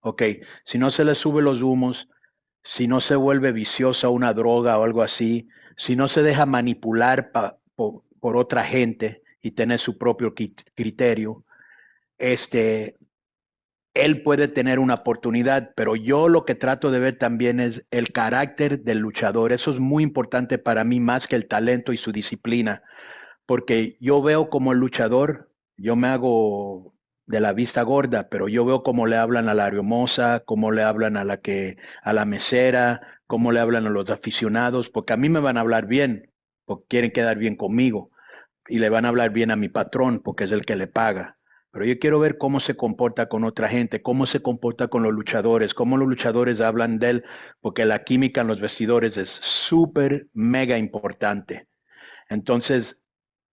Ok, 0.01 0.23
si 0.65 0.77
no 0.77 0.89
se 0.89 1.05
le 1.05 1.15
sube 1.15 1.41
los 1.41 1.61
humos, 1.61 2.07
si 2.63 2.87
no 2.87 3.01
se 3.01 3.15
vuelve 3.15 3.51
viciosa 3.51 4.09
una 4.09 4.33
droga 4.33 4.77
o 4.77 4.83
algo 4.83 5.01
así, 5.01 5.47
si 5.75 5.95
no 5.95 6.07
se 6.07 6.23
deja 6.23 6.45
manipular 6.45 7.31
pa, 7.31 7.59
por 8.21 8.37
otra 8.37 8.63
gente 8.63 9.23
y 9.41 9.51
tener 9.51 9.79
su 9.79 9.97
propio 9.97 10.33
criterio. 10.33 11.43
Este, 12.17 12.95
él 13.93 14.23
puede 14.23 14.47
tener 14.47 14.79
una 14.79 14.93
oportunidad, 14.93 15.71
pero 15.75 15.95
yo 15.97 16.29
lo 16.29 16.45
que 16.45 16.55
trato 16.55 16.91
de 16.91 16.99
ver 16.99 17.17
también 17.17 17.59
es 17.59 17.85
el 17.91 18.13
carácter 18.13 18.83
del 18.83 18.99
luchador. 18.99 19.51
Eso 19.51 19.71
es 19.71 19.79
muy 19.79 20.03
importante 20.03 20.59
para 20.59 20.85
mí 20.85 21.01
más 21.01 21.27
que 21.27 21.35
el 21.35 21.47
talento 21.47 21.91
y 21.91 21.97
su 21.97 22.11
disciplina, 22.13 22.83
porque 23.45 23.97
yo 23.99 24.21
veo 24.21 24.49
como 24.49 24.71
el 24.71 24.79
luchador, 24.79 25.51
yo 25.75 25.95
me 25.95 26.07
hago 26.07 26.93
de 27.25 27.39
la 27.39 27.53
vista 27.53 27.81
gorda, 27.81 28.29
pero 28.29 28.47
yo 28.47 28.65
veo 28.65 28.83
cómo 28.83 29.07
le 29.07 29.17
hablan 29.17 29.49
a 29.49 29.53
la 29.55 29.67
hermosa, 29.67 30.43
cómo 30.45 30.71
le 30.71 30.83
hablan 30.83 31.17
a 31.17 31.23
la 31.23 31.37
que 31.37 31.77
a 32.03 32.13
la 32.13 32.25
mesera, 32.25 33.01
cómo 33.25 33.51
le 33.51 33.59
hablan 33.61 33.87
a 33.87 33.89
los 33.89 34.09
aficionados, 34.11 34.89
porque 34.91 35.13
a 35.13 35.17
mí 35.17 35.27
me 35.29 35.39
van 35.39 35.57
a 35.57 35.61
hablar 35.61 35.87
bien, 35.87 36.31
porque 36.65 36.85
quieren 36.87 37.11
quedar 37.11 37.37
bien 37.39 37.55
conmigo 37.55 38.10
y 38.71 38.79
le 38.79 38.89
van 38.89 39.03
a 39.03 39.09
hablar 39.09 39.31
bien 39.31 39.51
a 39.51 39.57
mi 39.57 39.67
patrón 39.67 40.21
porque 40.23 40.45
es 40.45 40.51
el 40.51 40.65
que 40.65 40.77
le 40.77 40.87
paga. 40.87 41.37
Pero 41.71 41.85
yo 41.85 41.99
quiero 41.99 42.19
ver 42.19 42.37
cómo 42.37 42.61
se 42.61 42.75
comporta 42.75 43.27
con 43.27 43.43
otra 43.43 43.67
gente, 43.67 44.01
cómo 44.01 44.25
se 44.25 44.41
comporta 44.41 44.87
con 44.87 45.03
los 45.03 45.11
luchadores, 45.11 45.73
cómo 45.73 45.97
los 45.97 46.07
luchadores 46.07 46.61
hablan 46.61 46.97
de 46.97 47.09
él, 47.09 47.25
porque 47.59 47.83
la 47.83 48.05
química 48.05 48.41
en 48.41 48.47
los 48.47 48.61
vestidores 48.61 49.17
es 49.17 49.29
súper, 49.29 50.29
mega 50.33 50.77
importante. 50.77 51.67
Entonces, 52.29 53.01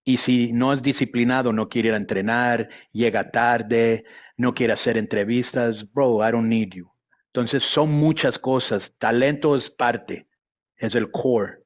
y 0.04 0.18
si 0.18 0.52
no 0.52 0.72
es 0.72 0.82
disciplinado, 0.82 1.52
no 1.52 1.68
quiere 1.68 1.88
ir 1.88 1.94
a 1.94 1.98
entrenar, 1.98 2.68
llega 2.92 3.32
tarde, 3.32 4.04
no 4.36 4.54
quiere 4.54 4.72
hacer 4.72 4.96
entrevistas, 4.96 5.84
bro, 5.92 6.26
I 6.26 6.30
don't 6.30 6.48
need 6.48 6.70
you. 6.74 6.88
Entonces, 7.32 7.64
son 7.64 7.90
muchas 7.90 8.38
cosas. 8.38 8.94
Talento 8.98 9.56
es 9.56 9.68
parte, 9.68 10.28
es 10.76 10.94
el 10.94 11.10
core. 11.10 11.64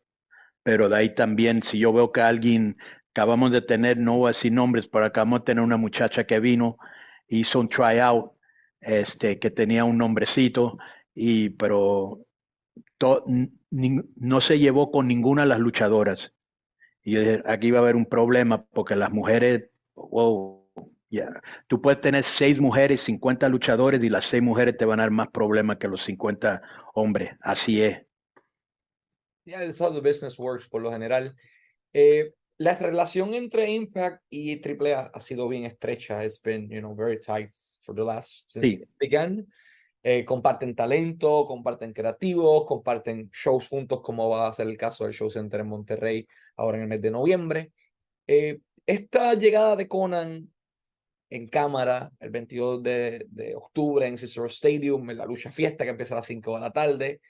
Pero 0.63 0.89
de 0.89 0.97
ahí 0.97 1.15
también, 1.15 1.63
si 1.63 1.79
yo 1.79 1.93
veo 1.93 2.13
que 2.13 2.23
alguien 2.23 2.77
Acabamos 3.13 3.51
de 3.51 3.61
tener, 3.61 3.99
no 3.99 4.19
voy 4.19 4.33
a 4.33 4.51
nombres, 4.51 4.89
pero 4.89 5.05
acabamos 5.05 5.41
de 5.41 5.45
tener 5.45 5.63
una 5.65 5.77
muchacha 5.77 6.25
que 6.25 6.41
vino, 6.41 6.79
hizo 7.29 7.61
un 7.61 7.69
tryout, 7.69 8.33
este, 8.81 9.39
que 9.39 9.51
tenía 9.51 9.85
un 9.85 9.99
nombrecito, 9.99 10.79
y, 11.15 11.51
pero 11.51 12.27
no 13.01 14.41
se 14.41 14.59
llevó 14.59 14.91
con 14.91 15.09
ninguna 15.09 15.43
de 15.43 15.49
las 15.49 15.59
luchadoras. 15.59 16.33
Y 17.03 17.17
aquí 17.47 17.71
va 17.71 17.81
a 17.81 17.83
haber 17.83 17.97
un 17.97 18.07
problema 18.07 18.65
porque 18.65 18.95
las 18.95 19.11
mujeres, 19.11 19.71
wow, 19.95 20.63
ya 21.11 21.29
tú 21.67 21.83
puedes 21.83 22.01
tener 22.01 22.23
seis 22.23 22.61
mujeres, 22.61 23.03
50 23.03 23.49
luchadores 23.49 24.03
y 24.03 24.09
las 24.09 24.25
seis 24.25 24.43
mujeres 24.43 24.77
te 24.77 24.85
van 24.85 25.01
a 25.01 25.03
dar 25.03 25.11
más 25.11 25.29
problemas 25.29 25.77
que 25.77 25.89
los 25.89 26.03
50 26.05 26.63
hombres. 26.95 27.37
Así 27.41 27.83
es. 27.83 28.01
Yeah, 29.45 29.59
that's 29.59 29.81
how 29.81 29.93
the 29.93 30.01
business 30.01 30.39
works 30.39 30.69
por 30.69 30.81
lo 30.81 30.91
general. 30.93 31.35
Eh, 31.93 32.33
la 32.63 32.77
relación 32.77 33.35
entre 33.35 33.71
Impact 33.71 34.23
y 34.31 34.61
AAA 34.61 35.11
ha 35.13 35.21
sido 35.21 35.49
bien 35.49 35.65
estrecha. 35.65 36.25
It's 36.25 36.41
been, 36.41 36.69
you 36.69 36.79
know, 36.79 36.95
very 36.95 37.19
tight 37.19 37.51
for 37.81 37.93
the 37.93 38.05
last 38.05 38.49
since 38.49 38.69
sí. 38.69 38.83
it 38.83 38.89
began. 39.01 39.49
Eh, 40.05 40.25
comparten 40.25 40.77
talento, 40.77 41.45
comparten 41.45 41.93
creativos, 41.93 42.65
comparten 42.65 43.31
shows 43.33 43.67
juntos, 43.67 44.01
como 44.01 44.29
va 44.29 44.47
a 44.47 44.53
ser 44.53 44.69
el 44.69 44.77
caso 44.77 45.05
del 45.05 45.13
Show 45.13 45.29
Center 45.29 45.61
en 45.61 45.69
Monterrey 45.69 46.29
ahora 46.57 46.77
en 46.77 46.85
el 46.85 46.89
mes 46.89 47.01
de 47.03 47.11
noviembre. 47.11 47.73
Eh, 48.29 48.61
esta 48.87 49.35
llegada 49.35 49.75
de 49.75 49.89
Conan 49.89 50.49
en 51.31 51.49
cámara 51.49 52.13
el 52.21 52.31
22 52.31 52.81
de, 52.81 53.27
de 53.29 53.57
octubre 53.57 54.07
en 54.07 54.17
Cicero 54.17 54.47
Stadium, 54.47 55.11
en 55.11 55.19
la 55.19 55.27
lucha 55.27 55.51
fiesta 55.51 55.83
que 55.83 55.91
empieza 55.91 56.15
a 56.15 56.19
las 56.19 56.27
5 56.27 56.55
de 56.55 56.61
la 56.61 56.71
tarde, 56.71 57.21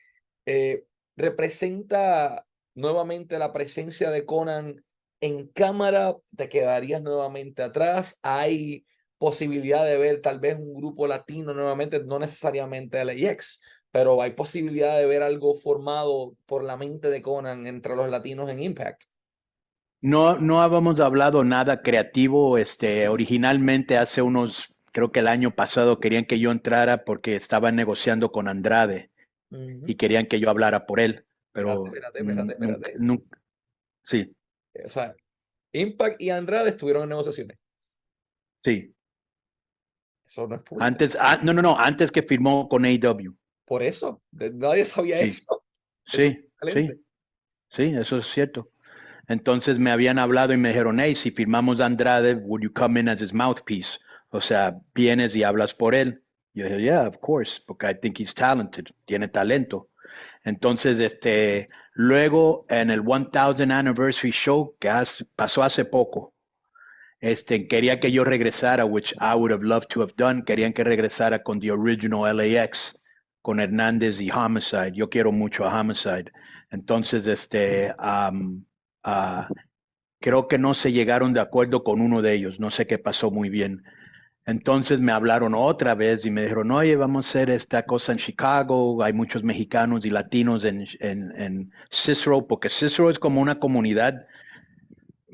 eh, 0.45 0.85
representa 1.17 2.47
nuevamente 2.75 3.39
la 3.39 3.53
presencia 3.53 4.11
de 4.11 4.27
Conan 4.27 4.83
en 5.23 5.47
cámara 5.47 6.17
te 6.37 6.49
quedarías 6.49 7.01
nuevamente 7.01 7.63
atrás. 7.63 8.19
Hay 8.23 8.85
posibilidad 9.19 9.85
de 9.85 9.97
ver 9.97 10.21
tal 10.21 10.41
vez 10.41 10.57
un 10.59 10.75
grupo 10.75 11.07
latino 11.07 11.55
nuevamente, 11.55 12.03
no 12.05 12.19
necesariamente 12.19 13.03
LAX, 13.05 13.61
pero 13.93 14.21
hay 14.21 14.33
posibilidad 14.33 14.99
de 14.99 15.07
ver 15.07 15.23
algo 15.23 15.55
formado 15.55 16.35
por 16.45 16.65
la 16.65 16.77
mente 16.77 17.09
de 17.09 17.23
Conan 17.23 17.69
entre 17.69 17.95
los 17.95 18.09
latinos 18.09 18.51
en 18.51 18.61
Impact. 18.61 19.05
No, 20.01 20.39
no 20.39 20.61
habíamos 20.61 20.99
hablado 20.99 21.45
nada 21.45 21.83
creativo. 21.83 22.59
Este, 22.59 23.07
originalmente 23.07 23.99
hace 23.99 24.23
unos, 24.23 24.75
creo 24.91 25.13
que 25.13 25.21
el 25.21 25.29
año 25.29 25.55
pasado 25.55 26.01
querían 26.01 26.25
que 26.25 26.41
yo 26.41 26.51
entrara 26.51 27.05
porque 27.05 27.37
estaban 27.37 27.77
negociando 27.77 28.33
con 28.33 28.49
Andrade 28.49 29.13
uh 29.51 29.57
-huh. 29.57 29.85
y 29.87 29.95
querían 29.95 30.27
que 30.27 30.41
yo 30.41 30.51
hablara 30.51 30.85
por 30.85 30.99
él, 30.99 31.25
pero 31.53 31.87
espérate, 31.87 32.19
espérate, 32.19 32.53
espérate, 32.55 32.91
espérate. 32.91 33.25
sí. 34.03 34.35
O 34.85 34.89
sea, 34.89 35.15
Impact 35.73 36.21
y 36.21 36.31
Andrade 36.31 36.71
estuvieron 36.71 37.05
en 37.05 37.11
negociaciones. 37.11 37.59
Sí. 38.65 38.95
Eso 40.25 40.47
no 40.47 40.57
es 40.57 40.63
público. 40.63 40.85
Antes, 40.85 41.17
ah, 41.21 41.39
no, 41.43 41.53
no, 41.53 41.63
no, 41.63 41.79
antes 41.79 42.11
que 42.11 42.23
firmó 42.23 42.69
con 42.69 42.85
AW. 42.85 43.35
Por 43.65 43.83
eso, 43.83 44.23
nadie 44.31 44.85
sabía 44.85 45.23
sí. 45.23 45.29
eso. 45.29 45.65
Sí, 46.07 46.51
eso 46.61 46.73
sí, 46.73 46.91
sí, 47.71 47.83
eso 47.97 48.19
es 48.19 48.27
cierto. 48.27 48.71
Entonces 49.29 49.79
me 49.79 49.91
habían 49.91 50.19
hablado 50.19 50.53
y 50.53 50.57
me 50.57 50.69
dijeron, 50.69 51.01
hey, 51.01 51.15
si 51.15 51.31
firmamos 51.31 51.81
a 51.81 51.87
Andrade, 51.87 52.35
would 52.35 52.63
you 52.63 52.73
come 52.73 53.01
in 53.01 53.09
as 53.09 53.23
his 53.23 53.33
mouthpiece? 53.33 53.99
O 54.31 54.41
sea, 54.41 54.81
vienes 54.95 55.35
y 55.37 55.45
hablas 55.45 55.75
por 55.75 55.95
él. 55.95 56.23
Yo 56.55 56.65
dije, 56.65 56.83
yeah, 56.83 57.07
of 57.07 57.19
course, 57.19 57.61
porque 57.67 57.89
I 57.89 57.95
think 57.95 58.21
he's 58.21 58.35
talented, 58.35 58.87
tiene 59.07 59.29
talento. 59.29 59.89
Entonces, 60.45 60.99
este, 60.99 61.69
luego 61.93 62.67
en 62.69 62.91
el 62.91 63.03
1000 63.03 63.71
Anniversary 63.71 64.33
Show, 64.33 64.77
que 64.79 64.91
pasó 65.37 65.63
hace 65.63 65.85
poco, 65.85 66.35
este, 67.21 67.69
quería 67.69 68.01
que 68.01 68.11
yo 68.11 68.25
regresara, 68.25 68.85
which 68.85 69.15
I 69.21 69.35
would 69.37 69.53
have 69.53 69.63
loved 69.63 69.87
to 69.91 70.03
have 70.03 70.13
done. 70.17 70.43
Querían 70.43 70.73
que 70.73 70.83
regresara 70.83 71.43
con 71.43 71.61
the 71.61 71.71
original 71.71 72.37
LAX, 72.37 72.99
con 73.43 73.61
Hernández 73.61 74.21
y 74.21 74.31
Homicide. 74.31 74.93
Yo 74.93 75.09
quiero 75.09 75.31
mucho 75.31 75.65
a 75.65 75.81
Homicide. 75.81 76.33
Entonces, 76.73 77.29
este, 77.29 77.95
um, 78.03 78.65
uh, 79.07 79.45
creo 80.21 80.49
que 80.49 80.59
no 80.59 80.75
se 80.75 80.91
llegaron 80.91 81.33
de 81.33 81.41
acuerdo 81.41 81.85
con 81.85 82.01
uno 82.01 82.23
de 82.23 82.33
ellos. 82.33 82.59
No 82.59 82.73
sé 82.73 82.89
qué 82.89 82.99
pasó 82.99 83.31
muy 83.31 83.51
bien. 83.51 83.85
Entonces 84.45 84.99
me 84.99 85.13
hablaron 85.13 85.55
otra 85.55 85.95
vez 85.95 86.27
y 86.27 86.31
me 86.31 86.43
dijeron, 86.43 86.73
oye, 86.73 86.97
vamos 86.97 87.27
a 87.27 87.29
hacer 87.29 87.51
esta 87.51 87.85
cosa 87.85 88.13
en 88.13 88.19
Chicago, 88.19 89.03
hay 89.03 89.13
muchos 89.13 89.45
mexicanos 89.45 90.05
y 90.05 90.11
latinos 90.11 90.65
en, 90.65 90.87
en, 90.99 91.33
en, 91.41 91.73
Cicero, 91.91 92.47
porque 92.49 92.69
Cicero 92.69 93.09
es 93.09 93.21
como 93.21 93.41
una 93.41 93.61
comunidad, 93.61 94.27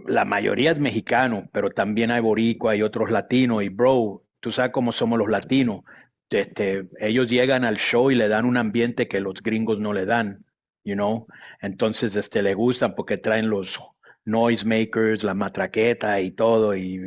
la 0.07 0.27
mayoría 0.27 0.73
es 0.73 0.79
mexicano, 0.79 1.49
pero 1.53 1.71
también 1.71 2.11
hay 2.11 2.21
boricua, 2.21 2.73
hay 2.73 2.83
otros 2.83 3.11
latinos, 3.11 3.62
y 3.62 3.71
bro, 3.71 4.25
tú 4.41 4.53
sabes 4.53 4.73
cómo 4.73 4.93
somos 4.93 5.19
los 5.19 5.29
latinos, 5.29 5.85
este, 6.29 6.88
ellos 6.99 7.29
llegan 7.29 7.65
al 7.65 7.77
show 7.77 8.11
y 8.11 8.15
le 8.15 8.29
dan 8.29 8.45
un 8.45 8.59
ambiente 8.59 9.09
que 9.09 9.21
los 9.21 9.43
gringos 9.43 9.81
no 9.81 9.95
le 9.95 10.05
dan, 10.05 10.45
you 10.85 10.95
know, 10.95 11.27
entonces 11.62 12.15
este, 12.15 12.43
le 12.43 12.53
gustan 12.53 12.95
porque 12.95 13.17
traen 13.17 13.49
los 13.49 13.79
noisemakers, 14.27 15.25
la 15.25 15.35
matraqueta 15.35 16.21
y 16.21 16.31
todo, 16.31 16.77
y 16.77 17.00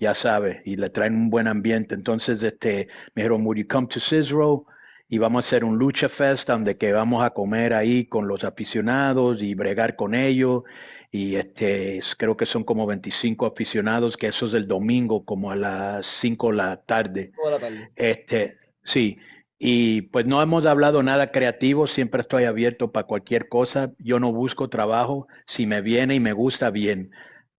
ya 0.00 0.14
sabe, 0.14 0.62
y 0.64 0.76
le 0.76 0.90
traen 0.90 1.14
un 1.14 1.30
buen 1.30 1.48
ambiente. 1.48 1.94
Entonces, 1.94 2.42
este, 2.42 2.88
me 3.14 3.22
dijeron, 3.22 3.44
would 3.44 3.58
you 3.58 3.66
come 3.68 3.86
to 3.86 4.00
Cicero? 4.00 4.66
Y 5.08 5.18
vamos 5.18 5.44
a 5.44 5.48
hacer 5.48 5.64
un 5.64 5.76
lucha 5.76 6.08
fest 6.08 6.48
donde 6.48 6.76
que 6.76 6.92
vamos 6.92 7.22
a 7.22 7.30
comer 7.30 7.74
ahí 7.74 8.06
con 8.06 8.26
los 8.26 8.42
aficionados 8.42 9.42
y 9.42 9.54
bregar 9.54 9.96
con 9.96 10.14
ellos. 10.14 10.62
Y 11.10 11.36
este, 11.36 12.00
creo 12.16 12.36
que 12.36 12.46
son 12.46 12.64
como 12.64 12.86
25 12.86 13.46
aficionados, 13.46 14.16
que 14.16 14.28
eso 14.28 14.46
es 14.46 14.54
el 14.54 14.66
domingo, 14.66 15.24
como 15.24 15.50
a 15.50 15.56
las 15.56 16.06
5 16.06 16.50
de 16.50 16.56
la 16.56 16.76
tarde. 16.78 17.32
Toda 17.36 17.52
la 17.52 17.60
tarde. 17.60 17.90
Este, 17.94 18.56
sí. 18.82 19.18
Y 19.58 20.02
pues 20.02 20.26
no 20.26 20.42
hemos 20.42 20.66
hablado 20.66 21.02
nada 21.02 21.30
creativo, 21.30 21.86
siempre 21.86 22.22
estoy 22.22 22.44
abierto 22.44 22.90
para 22.90 23.06
cualquier 23.06 23.48
cosa. 23.48 23.92
Yo 23.98 24.18
no 24.18 24.32
busco 24.32 24.68
trabajo, 24.68 25.28
si 25.46 25.66
me 25.66 25.80
viene 25.80 26.16
y 26.16 26.20
me 26.20 26.32
gusta 26.32 26.70
bien 26.70 27.12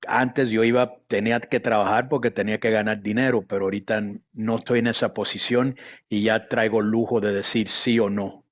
antes 0.07 0.49
yo 0.49 0.63
iba, 0.63 0.97
tenía 1.07 1.39
que 1.39 1.59
trabajar 1.59 2.09
porque 2.09 2.31
tenía 2.31 2.59
que 2.59 2.71
ganar 2.71 3.01
dinero, 3.01 3.45
pero 3.47 3.65
ahorita 3.65 4.01
no 4.33 4.55
estoy 4.57 4.79
en 4.79 4.87
esa 4.87 5.13
posición 5.13 5.77
y 6.09 6.23
ya 6.23 6.47
traigo 6.47 6.81
el 6.81 6.87
lujo 6.87 7.21
de 7.21 7.33
decir 7.33 7.69
sí 7.69 7.99
o 7.99 8.09
no. 8.09 8.44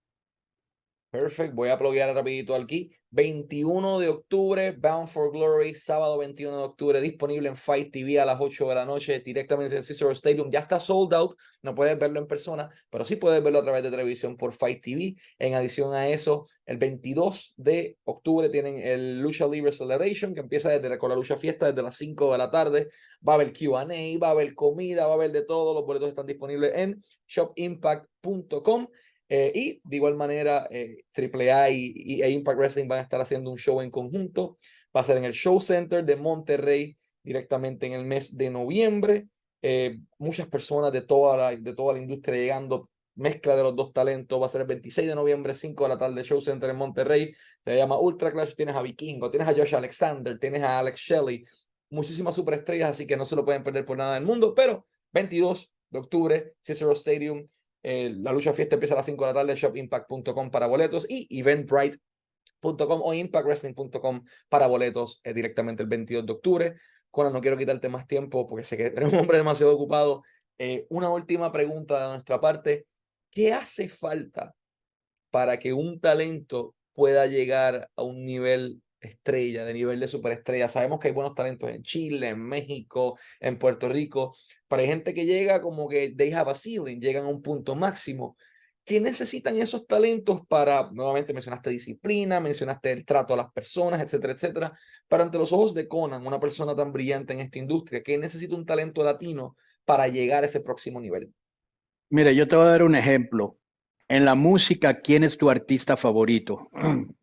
Perfecto, 1.14 1.54
voy 1.54 1.70
a 1.70 1.78
pluguear 1.78 2.12
rapidito 2.16 2.56
aquí. 2.56 2.90
21 3.12 4.00
de 4.00 4.10
octubre, 4.10 4.72
Bound 4.72 5.08
for 5.08 5.32
Glory, 5.32 5.76
sábado 5.76 6.18
21 6.18 6.58
de 6.58 6.64
octubre, 6.64 7.00
disponible 7.02 7.50
en 7.50 7.56
Fight 7.56 7.92
TV 7.92 8.20
a 8.20 8.26
las 8.26 8.42
8 8.42 8.70
de 8.70 8.74
la 8.74 8.84
noche, 8.84 9.20
directamente 9.20 9.78
en 9.78 9.84
Cicero 9.84 10.10
Stadium. 10.10 10.50
Ya 10.50 10.62
está 10.62 10.80
sold 10.80 11.14
out, 11.14 11.36
no 11.62 11.76
puedes 11.76 12.00
verlo 12.00 12.20
en 12.20 12.26
persona, 12.26 12.68
pero 12.90 13.06
sí 13.06 13.18
puedes 13.18 13.44
verlo 13.44 13.60
a 13.60 13.62
través 13.62 13.84
de 13.84 13.92
televisión 13.92 14.38
por 14.38 14.54
Fight 14.54 14.82
TV. 14.82 15.14
En 15.38 15.54
adición 15.54 15.94
a 15.94 16.10
eso, 16.10 16.48
el 16.66 16.78
22 16.78 17.54
de 17.58 18.00
octubre 18.06 18.50
tienen 18.50 18.80
el 18.80 19.20
Lucha 19.20 19.48
Libre 19.48 19.72
Celebration, 19.72 20.34
que 20.34 20.40
empieza 20.40 20.72
desde 20.72 20.98
con 20.98 21.12
la 21.12 21.16
lucha 21.16 21.38
fiesta 21.38 21.68
desde 21.68 21.84
las 21.84 21.96
5 21.96 22.32
de 22.32 22.38
la 22.40 22.50
tarde. 22.50 22.88
Va 23.22 23.34
a 23.34 23.36
haber 23.36 23.54
QA, 23.54 23.86
va 24.20 24.30
a 24.30 24.32
haber 24.32 24.56
comida, 24.56 25.06
va 25.06 25.12
a 25.12 25.16
haber 25.18 25.32
de 25.32 25.44
todo. 25.44 25.76
Los 25.76 25.86
boletos 25.86 26.10
están 26.10 26.26
disponibles 26.26 26.72
en 26.74 27.04
shopimpact.com. 27.28 28.88
Eh, 29.36 29.52
y 29.56 29.82
de 29.84 29.96
igual 29.96 30.16
manera, 30.16 30.68
eh, 30.70 31.06
AAA 31.12 31.72
y, 31.72 32.22
e 32.22 32.30
Impact 32.30 32.56
Wrestling 32.56 32.88
van 32.88 33.00
a 33.00 33.02
estar 33.02 33.20
haciendo 33.20 33.50
un 33.50 33.58
show 33.58 33.82
en 33.82 33.90
conjunto. 33.90 34.60
Va 34.96 35.02
a 35.02 35.04
ser 35.04 35.18
en 35.18 35.24
el 35.24 35.34
Show 35.34 35.60
Center 35.60 36.06
de 36.06 36.16
Monterrey 36.16 36.96
directamente 37.24 37.88
en 37.88 37.94
el 37.94 38.06
mes 38.06 38.38
de 38.38 38.52
noviembre. 38.52 39.28
eh, 39.64 39.98
muchas 40.20 40.48
personas 40.48 40.92
de 40.92 41.02
toda, 41.02 41.36
la, 41.36 41.56
de 41.56 41.74
toda 41.74 41.94
la 41.94 42.00
industria 42.00 42.36
llegando, 42.36 42.92
mezcla 43.16 43.56
de 43.56 43.64
los 43.64 43.76
dos 43.76 43.92
talentos, 43.92 44.40
va 44.40 44.46
a 44.46 44.50
ser 44.50 44.62
el 44.62 44.68
26 44.68 45.08
de 45.08 45.16
noviembre, 45.16 45.56
5 45.56 45.84
de 45.86 45.90
la 45.90 45.98
tarde, 45.98 46.24
Show 46.24 46.40
Center 46.40 46.70
en 46.70 46.76
Monterrey, 46.76 47.34
se 47.66 47.76
llama 47.76 47.98
Ultra 47.98 48.32
Clash, 48.32 48.54
tienes 48.56 48.76
a 48.76 48.84
Vikingo, 48.84 49.32
tienes 49.32 49.48
a 49.48 49.54
Josh 49.54 49.74
Alexander, 49.74 50.38
tienes 50.38 50.62
a 50.62 50.78
Alex 50.80 51.00
Shelley, 51.00 51.46
muchísimas 51.90 52.36
superestrellas, 52.36 52.92
así 52.92 53.08
que 53.08 53.18
no 53.18 53.26
se 53.26 53.36
lo 53.36 53.46
pueden 53.46 53.64
perder 53.64 53.86
por 53.86 53.98
nada 53.98 54.16
del 54.16 54.26
mundo, 54.26 54.54
pero 54.54 54.86
22 55.14 55.74
de 55.90 56.00
octubre, 56.00 56.54
Cicero 56.62 56.92
Stadium, 56.92 57.48
eh, 57.84 58.16
la 58.18 58.32
lucha 58.32 58.54
fiesta 58.54 58.76
empieza 58.76 58.96
a 58.96 58.98
las 58.98 59.06
5 59.06 59.26
de 59.26 59.34
la 59.34 59.40
tarde, 59.40 59.56
shopimpact.com 59.56 60.50
para 60.50 60.68
boletos 60.68 61.06
y 61.10 61.28
eventbrite.com 61.38 63.02
o 63.04 63.14
impactwrestling.com 63.14 64.24
para 64.48 64.68
boletos 64.68 65.20
eh, 65.24 65.34
directamente 65.34 65.84
el 65.84 65.90
22 65.90 66.26
de 66.26 66.32
octubre. 66.32 66.76
Conan, 67.12 67.34
no 67.34 67.42
quiero 67.42 67.58
quitarte 67.58 67.90
más 67.90 68.08
tiempo 68.08 68.48
porque 68.48 68.64
sé 68.64 68.78
que 68.78 68.86
eres 68.86 69.12
un 69.12 69.20
hombre 69.20 69.38
demasiado 69.38 69.76
ocupado. 69.76 70.24
Eh, 70.58 70.88
una 70.90 71.10
última 71.10 71.52
pregunta 71.52 72.02
de 72.02 72.14
nuestra 72.14 72.40
parte. 72.40 72.88
¿Qué 73.30 73.52
hace 73.52 73.90
falta 73.90 74.56
para 75.30 75.60
que 75.60 75.74
un 75.74 76.00
talento 76.00 76.76
pueda 76.94 77.26
llegar 77.28 77.90
a 77.96 78.04
un 78.04 78.24
nivel 78.24 78.82
estrella, 79.08 79.66
de 79.66 79.74
nivel 79.74 80.00
de 80.00 80.08
superestrella? 80.08 80.70
Sabemos 80.70 81.00
que 81.00 81.10
hay 81.10 81.14
buenos 81.14 81.36
talentos 81.36 81.70
en 81.70 81.84
Chile, 81.84 82.30
en 82.30 82.42
México, 82.42 83.18
en 83.40 83.58
Puerto 83.60 83.90
Rico, 83.90 84.36
pero 84.68 84.82
hay 84.82 84.88
gente 84.88 85.14
que 85.14 85.26
llega 85.26 85.62
como 85.62 85.88
que 85.88 86.14
they 86.18 86.32
have 86.34 86.50
a 86.50 86.56
ceiling, 86.56 87.00
llegan 87.00 87.26
a 87.26 87.30
un 87.30 87.42
punto 87.42 87.76
máximo. 87.76 88.38
¿Qué 88.86 89.00
necesitan 89.00 89.56
esos 89.62 89.88
talentos 89.88 90.46
para, 90.46 90.90
nuevamente 90.92 91.34
mencionaste 91.34 91.70
disciplina, 91.70 92.42
mencionaste 92.42 92.92
el 92.92 93.06
trato 93.06 93.34
a 93.34 93.38
las 93.38 93.52
personas, 93.52 94.02
etcétera, 94.02 94.34
etcétera, 94.34 94.78
para 95.08 95.24
ante 95.24 95.38
los 95.38 95.54
ojos 95.54 95.74
de 95.74 95.88
Conan, 95.88 96.28
una 96.28 96.40
persona 96.40 96.76
tan 96.76 96.92
brillante 96.92 97.32
en 97.32 97.40
esta 97.40 97.60
industria, 97.60 98.04
¿qué 98.04 98.18
necesita 98.18 98.56
un 98.56 98.66
talento 98.66 99.02
latino 99.04 99.56
para 99.86 100.10
llegar 100.10 100.44
a 100.44 100.48
ese 100.48 100.60
próximo 100.60 101.00
nivel? 101.00 101.34
Mira, 102.10 102.32
yo 102.32 102.48
te 102.48 102.56
voy 102.56 102.66
a 102.66 102.70
dar 102.70 102.84
un 102.84 102.96
ejemplo. 102.96 103.58
En 104.10 104.26
la 104.26 104.36
música, 104.36 105.02
¿quién 105.02 105.24
es 105.24 105.38
tu 105.38 105.50
artista 105.50 105.96
favorito? 105.96 106.70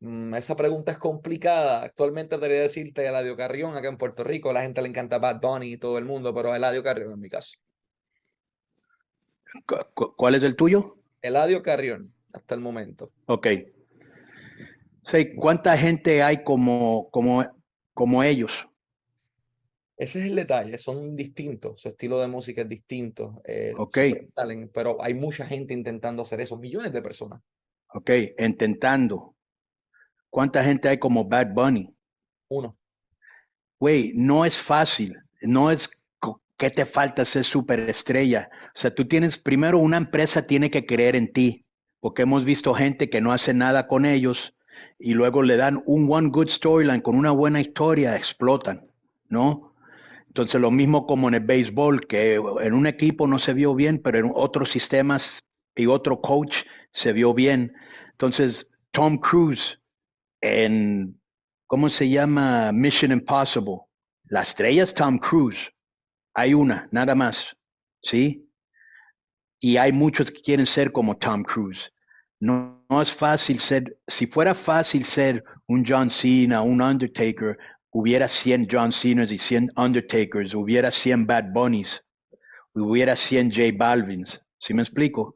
Mm, 0.00 0.34
esa 0.34 0.56
pregunta 0.56 0.92
es 0.92 0.98
complicada. 0.98 1.82
Actualmente 1.82 2.36
debería 2.36 2.62
decirte 2.62 3.06
Eladio 3.06 3.36
Carrión 3.36 3.76
acá 3.76 3.88
en 3.88 3.96
Puerto 3.96 4.24
Rico. 4.24 4.50
A 4.50 4.52
la 4.52 4.62
gente 4.62 4.82
le 4.82 4.88
encanta 4.88 5.18
Bad 5.18 5.40
Bunny 5.40 5.72
y 5.72 5.78
todo 5.78 5.98
el 5.98 6.04
mundo, 6.04 6.32
pero 6.34 6.54
Eladio 6.54 6.82
Carrión 6.82 7.12
en 7.12 7.20
mi 7.20 7.28
caso. 7.28 7.58
¿Cuál 10.16 10.34
es 10.34 10.42
el 10.42 10.56
tuyo? 10.56 10.98
Eladio 11.22 11.62
Carrión, 11.62 12.12
hasta 12.32 12.54
el 12.54 12.60
momento. 12.60 13.10
Ok. 13.26 13.48
¿Cuánta 15.36 15.76
gente 15.76 16.22
hay 16.22 16.44
como, 16.44 17.08
como, 17.10 17.44
como 17.94 18.22
ellos? 18.22 18.68
Ese 19.96 20.20
es 20.20 20.26
el 20.26 20.36
detalle, 20.36 20.78
son 20.78 21.16
distintos, 21.16 21.80
su 21.80 21.88
estilo 21.88 22.20
de 22.20 22.28
música 22.28 22.62
es 22.62 22.68
distinto. 22.68 23.40
Eh, 23.44 23.72
ok. 23.76 23.98
Salen, 24.30 24.70
pero 24.72 25.02
hay 25.02 25.14
mucha 25.14 25.44
gente 25.46 25.74
intentando 25.74 26.22
hacer 26.22 26.40
eso, 26.40 26.56
millones 26.56 26.92
de 26.92 27.02
personas. 27.02 27.42
Ok, 27.94 28.10
intentando. 28.38 29.34
¿Cuánta 30.30 30.62
gente 30.62 30.88
hay 30.88 30.98
como 30.98 31.24
Bad 31.24 31.52
Bunny? 31.52 31.94
Uno. 32.48 32.76
Güey, 33.80 34.12
no 34.14 34.44
es 34.44 34.58
fácil, 34.58 35.16
no 35.40 35.70
es 35.70 35.88
¿Qué 36.58 36.70
te 36.70 36.84
falta 36.84 37.24
ser 37.24 37.44
superestrella? 37.44 38.50
O 38.74 38.78
sea, 38.78 38.92
tú 38.92 39.06
tienes, 39.06 39.38
primero 39.38 39.78
una 39.78 39.96
empresa 39.96 40.42
tiene 40.42 40.72
que 40.72 40.86
creer 40.86 41.14
en 41.14 41.32
ti, 41.32 41.64
porque 42.00 42.22
hemos 42.22 42.44
visto 42.44 42.74
gente 42.74 43.08
que 43.08 43.20
no 43.20 43.32
hace 43.32 43.54
nada 43.54 43.86
con 43.86 44.04
ellos 44.04 44.56
y 44.98 45.14
luego 45.14 45.44
le 45.44 45.56
dan 45.56 45.80
un 45.86 46.12
one 46.12 46.30
good 46.30 46.48
storyline 46.48 47.00
con 47.00 47.14
una 47.14 47.30
buena 47.30 47.60
historia, 47.60 48.16
explotan, 48.16 48.90
¿no? 49.28 49.72
Entonces 50.26 50.60
lo 50.60 50.72
mismo 50.72 51.06
como 51.06 51.28
en 51.28 51.34
el 51.34 51.44
béisbol, 51.44 52.00
que 52.00 52.34
en 52.34 52.74
un 52.74 52.88
equipo 52.88 53.28
no 53.28 53.38
se 53.38 53.54
vio 53.54 53.76
bien, 53.76 53.98
pero 53.98 54.18
en 54.18 54.32
otros 54.34 54.72
sistemas 54.72 55.44
y 55.76 55.86
otro 55.86 56.20
coach 56.20 56.64
se 56.90 57.12
vio 57.12 57.34
bien. 57.34 57.72
Entonces, 58.10 58.68
Tom 58.90 59.18
Cruise 59.18 59.77
en, 60.40 61.20
¿cómo 61.66 61.88
se 61.88 62.08
llama? 62.08 62.72
Mission 62.72 63.12
Impossible. 63.12 63.80
La 64.24 64.42
estrella 64.42 64.82
es 64.82 64.94
Tom 64.94 65.18
Cruise 65.18 65.72
hay 66.38 66.54
una, 66.54 66.88
nada 66.92 67.16
más, 67.16 67.56
¿sí? 68.00 68.48
Y 69.58 69.76
hay 69.76 69.90
muchos 69.90 70.30
que 70.30 70.40
quieren 70.40 70.66
ser 70.66 70.92
como 70.92 71.16
Tom 71.16 71.42
Cruise. 71.42 71.92
No, 72.38 72.86
es 73.02 73.10
fácil 73.10 73.58
ser, 73.58 73.98
si 74.06 74.28
fuera 74.28 74.54
fácil 74.54 75.04
ser 75.04 75.42
un 75.66 75.84
John 75.84 76.10
Cena, 76.10 76.62
un 76.62 76.80
Undertaker, 76.80 77.58
hubiera 77.90 78.28
100 78.28 78.68
John 78.70 78.92
Cenas 78.92 79.32
y 79.32 79.38
100 79.38 79.72
Undertakers, 79.76 80.54
hubiera 80.54 80.92
100 80.92 81.26
Bad 81.26 81.46
Bunnies, 81.52 82.04
hubiera 82.72 83.16
100 83.16 83.50
J 83.50 83.62
Balvins, 83.76 84.40
¿sí 84.60 84.74
me 84.74 84.82
explico? 84.82 85.34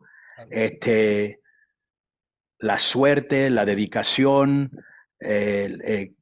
Este, 0.51 1.41
la 2.61 2.79
suerte, 2.79 3.51
la 3.51 3.65
dedicación, 3.65 4.71
eh, 5.25 6.15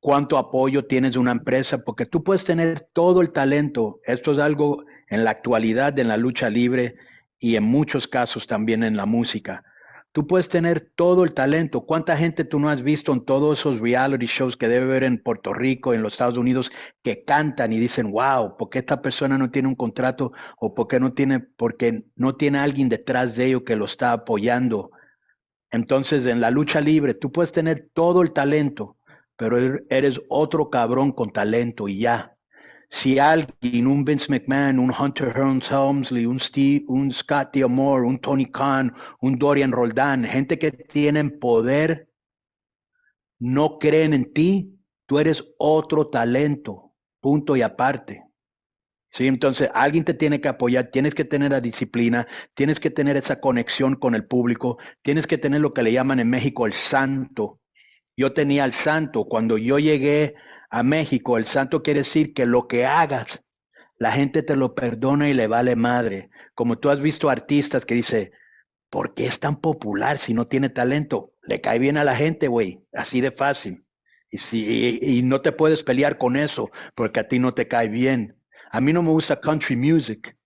cuánto 0.00 0.38
apoyo 0.38 0.86
tienes 0.86 1.14
de 1.14 1.18
una 1.18 1.32
empresa, 1.32 1.78
porque 1.78 2.06
tú 2.06 2.22
puedes 2.22 2.44
tener 2.44 2.88
todo 2.92 3.20
el 3.20 3.30
talento. 3.30 4.00
Esto 4.04 4.32
es 4.32 4.38
algo 4.38 4.84
en 5.08 5.24
la 5.24 5.30
actualidad, 5.30 5.98
en 5.98 6.08
la 6.08 6.16
lucha 6.16 6.50
libre 6.50 6.96
y 7.38 7.56
en 7.56 7.64
muchos 7.64 8.08
casos 8.08 8.46
también 8.46 8.82
en 8.82 8.96
la 8.96 9.06
música. 9.06 9.64
Tú 10.12 10.26
puedes 10.26 10.48
tener 10.48 10.90
todo 10.96 11.22
el 11.22 11.34
talento. 11.34 11.82
¿Cuánta 11.82 12.16
gente 12.16 12.44
tú 12.44 12.58
no 12.58 12.70
has 12.70 12.82
visto 12.82 13.12
en 13.12 13.24
todos 13.24 13.60
esos 13.60 13.78
reality 13.78 14.26
shows 14.26 14.56
que 14.56 14.66
debe 14.66 14.86
haber 14.86 15.04
en 15.04 15.22
Puerto 15.22 15.52
Rico, 15.52 15.92
en 15.92 16.02
los 16.02 16.14
Estados 16.14 16.38
Unidos, 16.38 16.72
que 17.02 17.24
cantan 17.24 17.72
y 17.72 17.78
dicen, 17.78 18.10
wow, 18.10 18.56
¿por 18.56 18.70
qué 18.70 18.78
esta 18.78 19.02
persona 19.02 19.36
no 19.36 19.50
tiene 19.50 19.68
un 19.68 19.74
contrato 19.74 20.32
o 20.58 20.74
por 20.74 20.88
qué 20.88 20.98
no 20.98 21.12
tiene, 21.12 21.40
porque 21.40 22.04
no 22.16 22.34
tiene 22.36 22.58
alguien 22.58 22.88
detrás 22.88 23.36
de 23.36 23.46
ello 23.46 23.64
que 23.64 23.76
lo 23.76 23.84
está 23.84 24.12
apoyando? 24.12 24.90
Entonces, 25.70 26.26
en 26.26 26.40
la 26.40 26.50
lucha 26.50 26.80
libre, 26.80 27.14
tú 27.14 27.30
puedes 27.30 27.52
tener 27.52 27.90
todo 27.92 28.22
el 28.22 28.32
talento, 28.32 28.96
pero 29.36 29.58
er, 29.58 29.84
eres 29.90 30.20
otro 30.28 30.70
cabrón 30.70 31.12
con 31.12 31.30
talento 31.30 31.88
y 31.88 32.00
ya. 32.00 32.34
Si 32.90 33.18
alguien, 33.18 33.86
un 33.86 34.04
Vince 34.04 34.30
McMahon, 34.30 34.78
un 34.78 34.92
Hunter 34.98 35.28
Hearns 35.28 35.70
Helmsley, 35.70 36.24
un 36.24 36.40
Steve, 36.40 36.84
un 36.88 37.12
Scott 37.12 37.54
D'Amore, 37.54 38.06
un 38.06 38.18
Tony 38.18 38.46
Khan, 38.46 38.94
un 39.20 39.36
Dorian 39.36 39.72
Roldán, 39.72 40.24
gente 40.24 40.58
que 40.58 40.72
tienen 40.72 41.38
poder, 41.38 42.08
no 43.38 43.78
creen 43.78 44.14
en 44.14 44.32
ti, 44.32 44.78
tú 45.06 45.18
eres 45.18 45.44
otro 45.58 46.08
talento, 46.08 46.94
punto 47.20 47.56
y 47.56 47.62
aparte. 47.62 48.27
Sí, 49.10 49.26
entonces 49.26 49.70
alguien 49.74 50.04
te 50.04 50.14
tiene 50.14 50.40
que 50.40 50.48
apoyar, 50.48 50.90
tienes 50.90 51.14
que 51.14 51.24
tener 51.24 51.50
la 51.50 51.60
disciplina, 51.60 52.26
tienes 52.54 52.78
que 52.78 52.90
tener 52.90 53.16
esa 53.16 53.40
conexión 53.40 53.96
con 53.96 54.14
el 54.14 54.26
público, 54.26 54.78
tienes 55.02 55.26
que 55.26 55.38
tener 55.38 55.60
lo 55.60 55.72
que 55.72 55.82
le 55.82 55.92
llaman 55.92 56.20
en 56.20 56.28
México 56.28 56.66
el 56.66 56.74
santo, 56.74 57.60
yo 58.18 58.32
tenía 58.32 58.64
al 58.64 58.72
santo. 58.72 59.26
Cuando 59.26 59.58
yo 59.58 59.78
llegué 59.78 60.34
a 60.70 60.82
México, 60.82 61.38
el 61.38 61.46
santo 61.46 61.84
quiere 61.84 62.00
decir 62.00 62.34
que 62.34 62.46
lo 62.46 62.66
que 62.66 62.84
hagas, 62.84 63.44
la 63.96 64.10
gente 64.10 64.42
te 64.42 64.56
lo 64.56 64.74
perdona 64.74 65.28
y 65.28 65.34
le 65.34 65.46
vale 65.46 65.76
madre. 65.76 66.28
Como 66.56 66.78
tú 66.78 66.90
has 66.90 67.00
visto 67.00 67.30
artistas 67.30 67.86
que 67.86 67.94
dice, 67.94 68.32
¿por 68.90 69.14
qué 69.14 69.26
es 69.26 69.38
tan 69.38 69.56
popular 69.60 70.18
si 70.18 70.34
no 70.34 70.48
tiene 70.48 70.68
talento? 70.68 71.32
Le 71.48 71.60
cae 71.60 71.78
bien 71.78 71.96
a 71.96 72.02
la 72.02 72.16
gente, 72.16 72.48
güey, 72.48 72.82
así 72.92 73.20
de 73.20 73.30
fácil. 73.30 73.84
Y, 74.30 74.38
si, 74.38 74.98
y, 75.00 75.22
no 75.22 75.40
te 75.40 75.52
puedes 75.52 75.84
pelear 75.84 76.18
con 76.18 76.36
eso 76.36 76.70
porque 76.96 77.20
a 77.20 77.24
ti 77.24 77.38
no 77.38 77.54
te 77.54 77.68
cae 77.68 77.88
bien. 77.88 78.37
A 78.70 78.80
mí 78.80 78.92
no 78.92 79.02
me 79.02 79.10
gusta 79.10 79.40
country 79.40 79.76
music, 79.76 80.36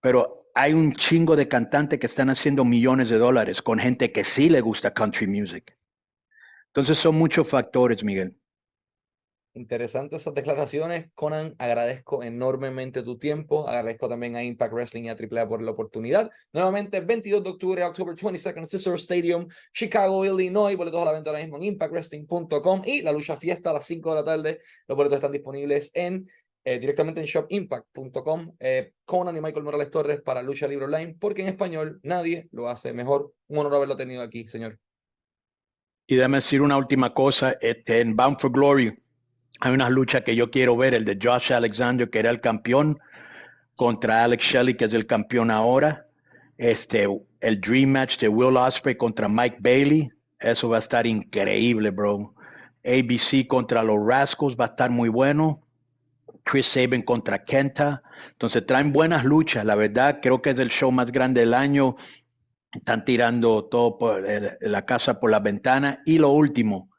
pero 0.00 0.48
hay 0.54 0.72
un 0.72 0.94
chingo 0.94 1.36
de 1.36 1.48
cantantes 1.48 1.98
que 1.98 2.06
están 2.06 2.30
haciendo 2.30 2.64
millones 2.64 3.08
de 3.08 3.18
dólares 3.18 3.62
con 3.62 3.78
gente 3.78 4.12
que 4.12 4.24
sí 4.24 4.48
le 4.48 4.60
gusta 4.60 4.92
country 4.92 5.26
music. 5.26 5.76
Entonces 6.68 6.98
son 6.98 7.14
muchos 7.14 7.48
factores, 7.48 8.04
Miguel. 8.04 8.36
Interesantes 9.56 10.20
esas 10.20 10.34
declaraciones, 10.34 11.06
Conan. 11.14 11.54
Agradezco 11.56 12.22
enormemente 12.22 13.02
tu 13.02 13.18
tiempo. 13.18 13.66
Agradezco 13.66 14.06
también 14.06 14.36
a 14.36 14.44
Impact 14.44 14.74
Wrestling 14.74 15.04
y 15.04 15.08
a 15.08 15.16
AAA 15.16 15.48
por 15.48 15.62
la 15.62 15.70
oportunidad. 15.70 16.30
Nuevamente, 16.52 17.00
22 17.00 17.42
de 17.42 17.48
octubre, 17.48 17.82
October 17.82 18.14
22nd, 18.14 18.66
Cicero 18.66 18.96
Stadium, 18.96 19.48
Chicago, 19.72 20.26
Illinois. 20.26 20.76
Boletos 20.76 21.00
a 21.00 21.06
la 21.06 21.12
venta 21.12 21.30
ahora 21.30 21.40
mismo 21.40 21.56
en 21.56 21.62
impactwrestling.com 21.62 22.82
y 22.84 23.00
la 23.00 23.12
lucha 23.12 23.38
fiesta 23.38 23.70
a 23.70 23.72
las 23.72 23.86
5 23.86 24.10
de 24.10 24.16
la 24.16 24.24
tarde. 24.24 24.60
Los 24.86 24.96
boletos 24.96 25.16
están 25.16 25.32
disponibles 25.32 25.90
en 25.94 26.28
eh, 26.66 26.80
directamente 26.80 27.20
en 27.20 27.26
shopimpact.com. 27.26 28.56
Eh, 28.58 28.92
Conan 29.04 29.36
y 29.36 29.40
Michael 29.40 29.64
Morales 29.64 29.88
Torres 29.88 30.20
para 30.20 30.42
Lucha 30.42 30.66
Libre 30.66 30.86
Online, 30.86 31.16
porque 31.20 31.42
en 31.42 31.48
español 31.48 32.00
nadie 32.02 32.48
lo 32.50 32.68
hace 32.68 32.92
mejor. 32.92 33.32
Un 33.46 33.58
honor 33.58 33.76
haberlo 33.76 33.96
tenido 33.96 34.20
aquí, 34.20 34.48
señor. 34.48 34.76
Y 36.08 36.16
déjame 36.16 36.38
decir 36.38 36.62
una 36.62 36.76
última 36.76 37.14
cosa, 37.14 37.56
este, 37.60 38.00
en 38.00 38.16
Bound 38.16 38.40
for 38.40 38.50
Glory 38.50 38.92
hay 39.60 39.72
una 39.72 39.88
lucha 39.88 40.22
que 40.22 40.34
yo 40.34 40.50
quiero 40.50 40.76
ver, 40.76 40.92
el 40.92 41.04
de 41.04 41.16
Josh 41.22 41.52
Alexander, 41.52 42.10
que 42.10 42.18
era 42.18 42.30
el 42.30 42.40
campeón, 42.40 42.98
contra 43.76 44.24
Alex 44.24 44.44
Shelley, 44.44 44.74
que 44.74 44.86
es 44.86 44.92
el 44.92 45.06
campeón 45.06 45.52
ahora. 45.52 46.08
Este, 46.58 47.06
el 47.40 47.60
Dream 47.60 47.90
Match 47.90 48.18
de 48.18 48.28
Will 48.28 48.56
Ospreay 48.56 48.96
contra 48.96 49.28
Mike 49.28 49.58
Bailey, 49.60 50.10
eso 50.40 50.68
va 50.68 50.76
a 50.76 50.80
estar 50.80 51.06
increíble, 51.06 51.90
bro. 51.90 52.34
ABC 52.84 53.46
contra 53.46 53.84
los 53.84 53.98
Rascals 54.04 54.56
va 54.56 54.64
a 54.64 54.68
estar 54.68 54.90
muy 54.90 55.08
bueno. 55.08 55.65
Chris 56.46 56.66
Sabin 56.66 57.02
contra 57.02 57.44
Kenta. 57.44 58.02
Entonces 58.30 58.64
traen 58.64 58.92
buenas 58.92 59.24
luchas. 59.24 59.64
La 59.64 59.74
verdad, 59.74 60.20
creo 60.22 60.40
que 60.40 60.50
es 60.50 60.58
el 60.60 60.70
show 60.70 60.92
más 60.92 61.10
grande 61.10 61.40
del 61.40 61.52
año. 61.52 61.96
Están 62.72 63.04
tirando 63.04 63.64
todo 63.64 63.98
por 63.98 64.22
la 64.60 64.86
casa 64.86 65.18
por 65.18 65.32
la 65.32 65.40
ventana. 65.40 66.02
Y 66.06 66.18
lo 66.18 66.30
último, 66.30 66.90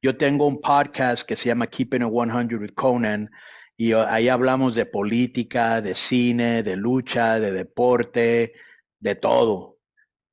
yo 0.00 0.16
tengo 0.16 0.46
un 0.46 0.58
podcast 0.58 1.28
que 1.28 1.36
se 1.36 1.48
llama 1.48 1.66
Keeping 1.66 2.00
It 2.00 2.08
100 2.08 2.58
with 2.58 2.70
Conan. 2.74 3.30
Y 3.76 3.92
ahí 3.92 4.28
hablamos 4.28 4.74
de 4.74 4.86
política, 4.86 5.82
de 5.82 5.94
cine, 5.94 6.62
de 6.62 6.76
lucha, 6.76 7.38
de 7.38 7.52
deporte, 7.52 8.54
de 9.00 9.14
todo. 9.16 9.76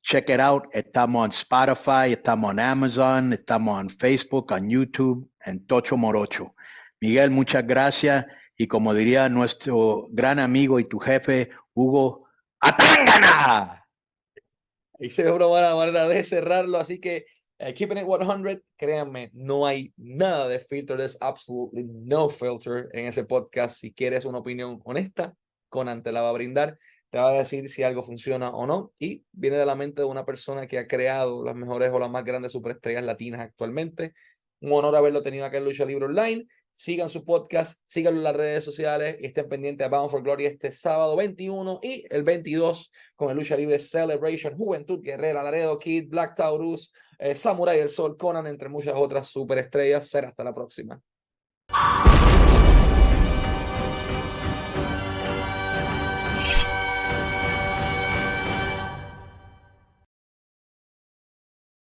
Check 0.02 0.30
it 0.30 0.40
out. 0.40 0.64
Estamos 0.72 1.26
en 1.26 1.32
Spotify, 1.32 2.14
estamos 2.14 2.54
en 2.54 2.60
Amazon, 2.62 3.34
estamos 3.34 3.82
en 3.82 3.90
Facebook, 3.90 4.54
en 4.56 4.70
YouTube, 4.70 5.30
en 5.46 5.66
Tocho 5.66 5.98
Morocho. 5.98 6.56
Miguel, 7.02 7.32
muchas 7.32 7.68
gracias. 7.68 8.26
Y 8.62 8.68
como 8.68 8.94
diría 8.94 9.28
nuestro 9.28 10.08
gran 10.12 10.38
amigo 10.38 10.80
y 10.80 10.84
tu 10.84 11.00
jefe, 11.00 11.50
Hugo, 11.74 12.28
¡Atángana! 12.60 13.88
Se 15.10 15.32
una 15.32 15.48
buena 15.48 15.74
manera 15.74 16.08
de 16.08 16.24
cerrarlo. 16.24 16.78
Así 16.78 17.02
que 17.02 17.26
uh, 17.60 17.74
Keeping 17.74 17.98
It 17.98 18.06
100, 18.06 18.64
créanme, 18.78 19.32
no 19.34 19.66
hay 19.66 19.92
nada 19.98 20.48
de 20.48 20.60
filter. 20.60 20.96
There's 20.96 21.18
absolutely 21.22 21.86
no 21.86 22.30
filter 22.30 22.88
en 22.94 23.08
ese 23.08 23.24
podcast. 23.24 23.80
Si 23.80 23.94
quieres 23.94 24.26
una 24.26 24.38
opinión 24.38 24.80
honesta, 24.84 25.34
Conan 25.70 26.04
te 26.04 26.12
la 26.12 26.22
va 26.22 26.30
a 26.30 26.34
brindar. 26.34 26.78
Te 27.10 27.18
va 27.18 27.30
a 27.30 27.34
decir 27.34 27.68
si 27.68 27.82
algo 27.82 28.04
funciona 28.04 28.50
o 28.50 28.68
no. 28.68 28.94
Y 29.00 29.26
viene 29.32 29.58
de 29.58 29.66
la 29.66 29.74
mente 29.74 30.04
de 30.04 30.08
una 30.08 30.24
persona 30.24 30.68
que 30.68 30.78
ha 30.78 30.86
creado 30.86 31.44
las 31.44 31.56
mejores 31.56 31.90
o 31.92 31.98
las 31.98 32.12
más 32.12 32.24
grandes 32.24 32.52
superestrellas 32.52 33.04
latinas 33.04 33.42
actualmente. 33.42 34.14
Un 34.60 34.74
honor 34.74 34.96
haberlo 34.96 35.24
tenido 35.24 35.46
acá 35.46 35.58
en 35.58 35.66
Lucha 35.66 35.84
Libre 35.84 36.06
Online 36.06 36.46
sigan 36.74 37.10
su 37.10 37.24
podcast, 37.24 37.80
síganlo 37.86 38.20
en 38.20 38.24
las 38.24 38.36
redes 38.36 38.64
sociales 38.64 39.18
y 39.20 39.28
estén 39.28 39.48
pendientes 39.48 39.86
a 39.86 39.90
Bound 39.90 40.10
for 40.10 40.24
Glory 40.24 40.46
este 40.46 40.72
sábado 40.72 41.16
21 41.16 41.80
y 41.84 42.06
el 42.10 42.24
22 42.24 42.92
con 43.16 43.30
el 43.30 43.38
Lucha 43.38 43.56
Libre 43.56 43.80
Celebration, 43.80 44.58
Juventud 44.58 45.02
Guerrera, 45.02 45.44
Laredo 45.44 45.78
Kid, 45.80 46.10
Black 46.10 46.36
Taurus, 46.36 46.92
eh, 47.20 47.36
Samurai 47.36 47.78
del 47.78 47.90
Sol, 47.90 48.18
Conan, 48.18 48.48
entre 48.48 48.70
muchas 48.70 48.94
otras 48.96 49.28
superestrellas. 49.28 50.08
Será 50.08 50.30
hasta 50.30 50.44
la 50.44 50.54
próxima. 50.54 51.02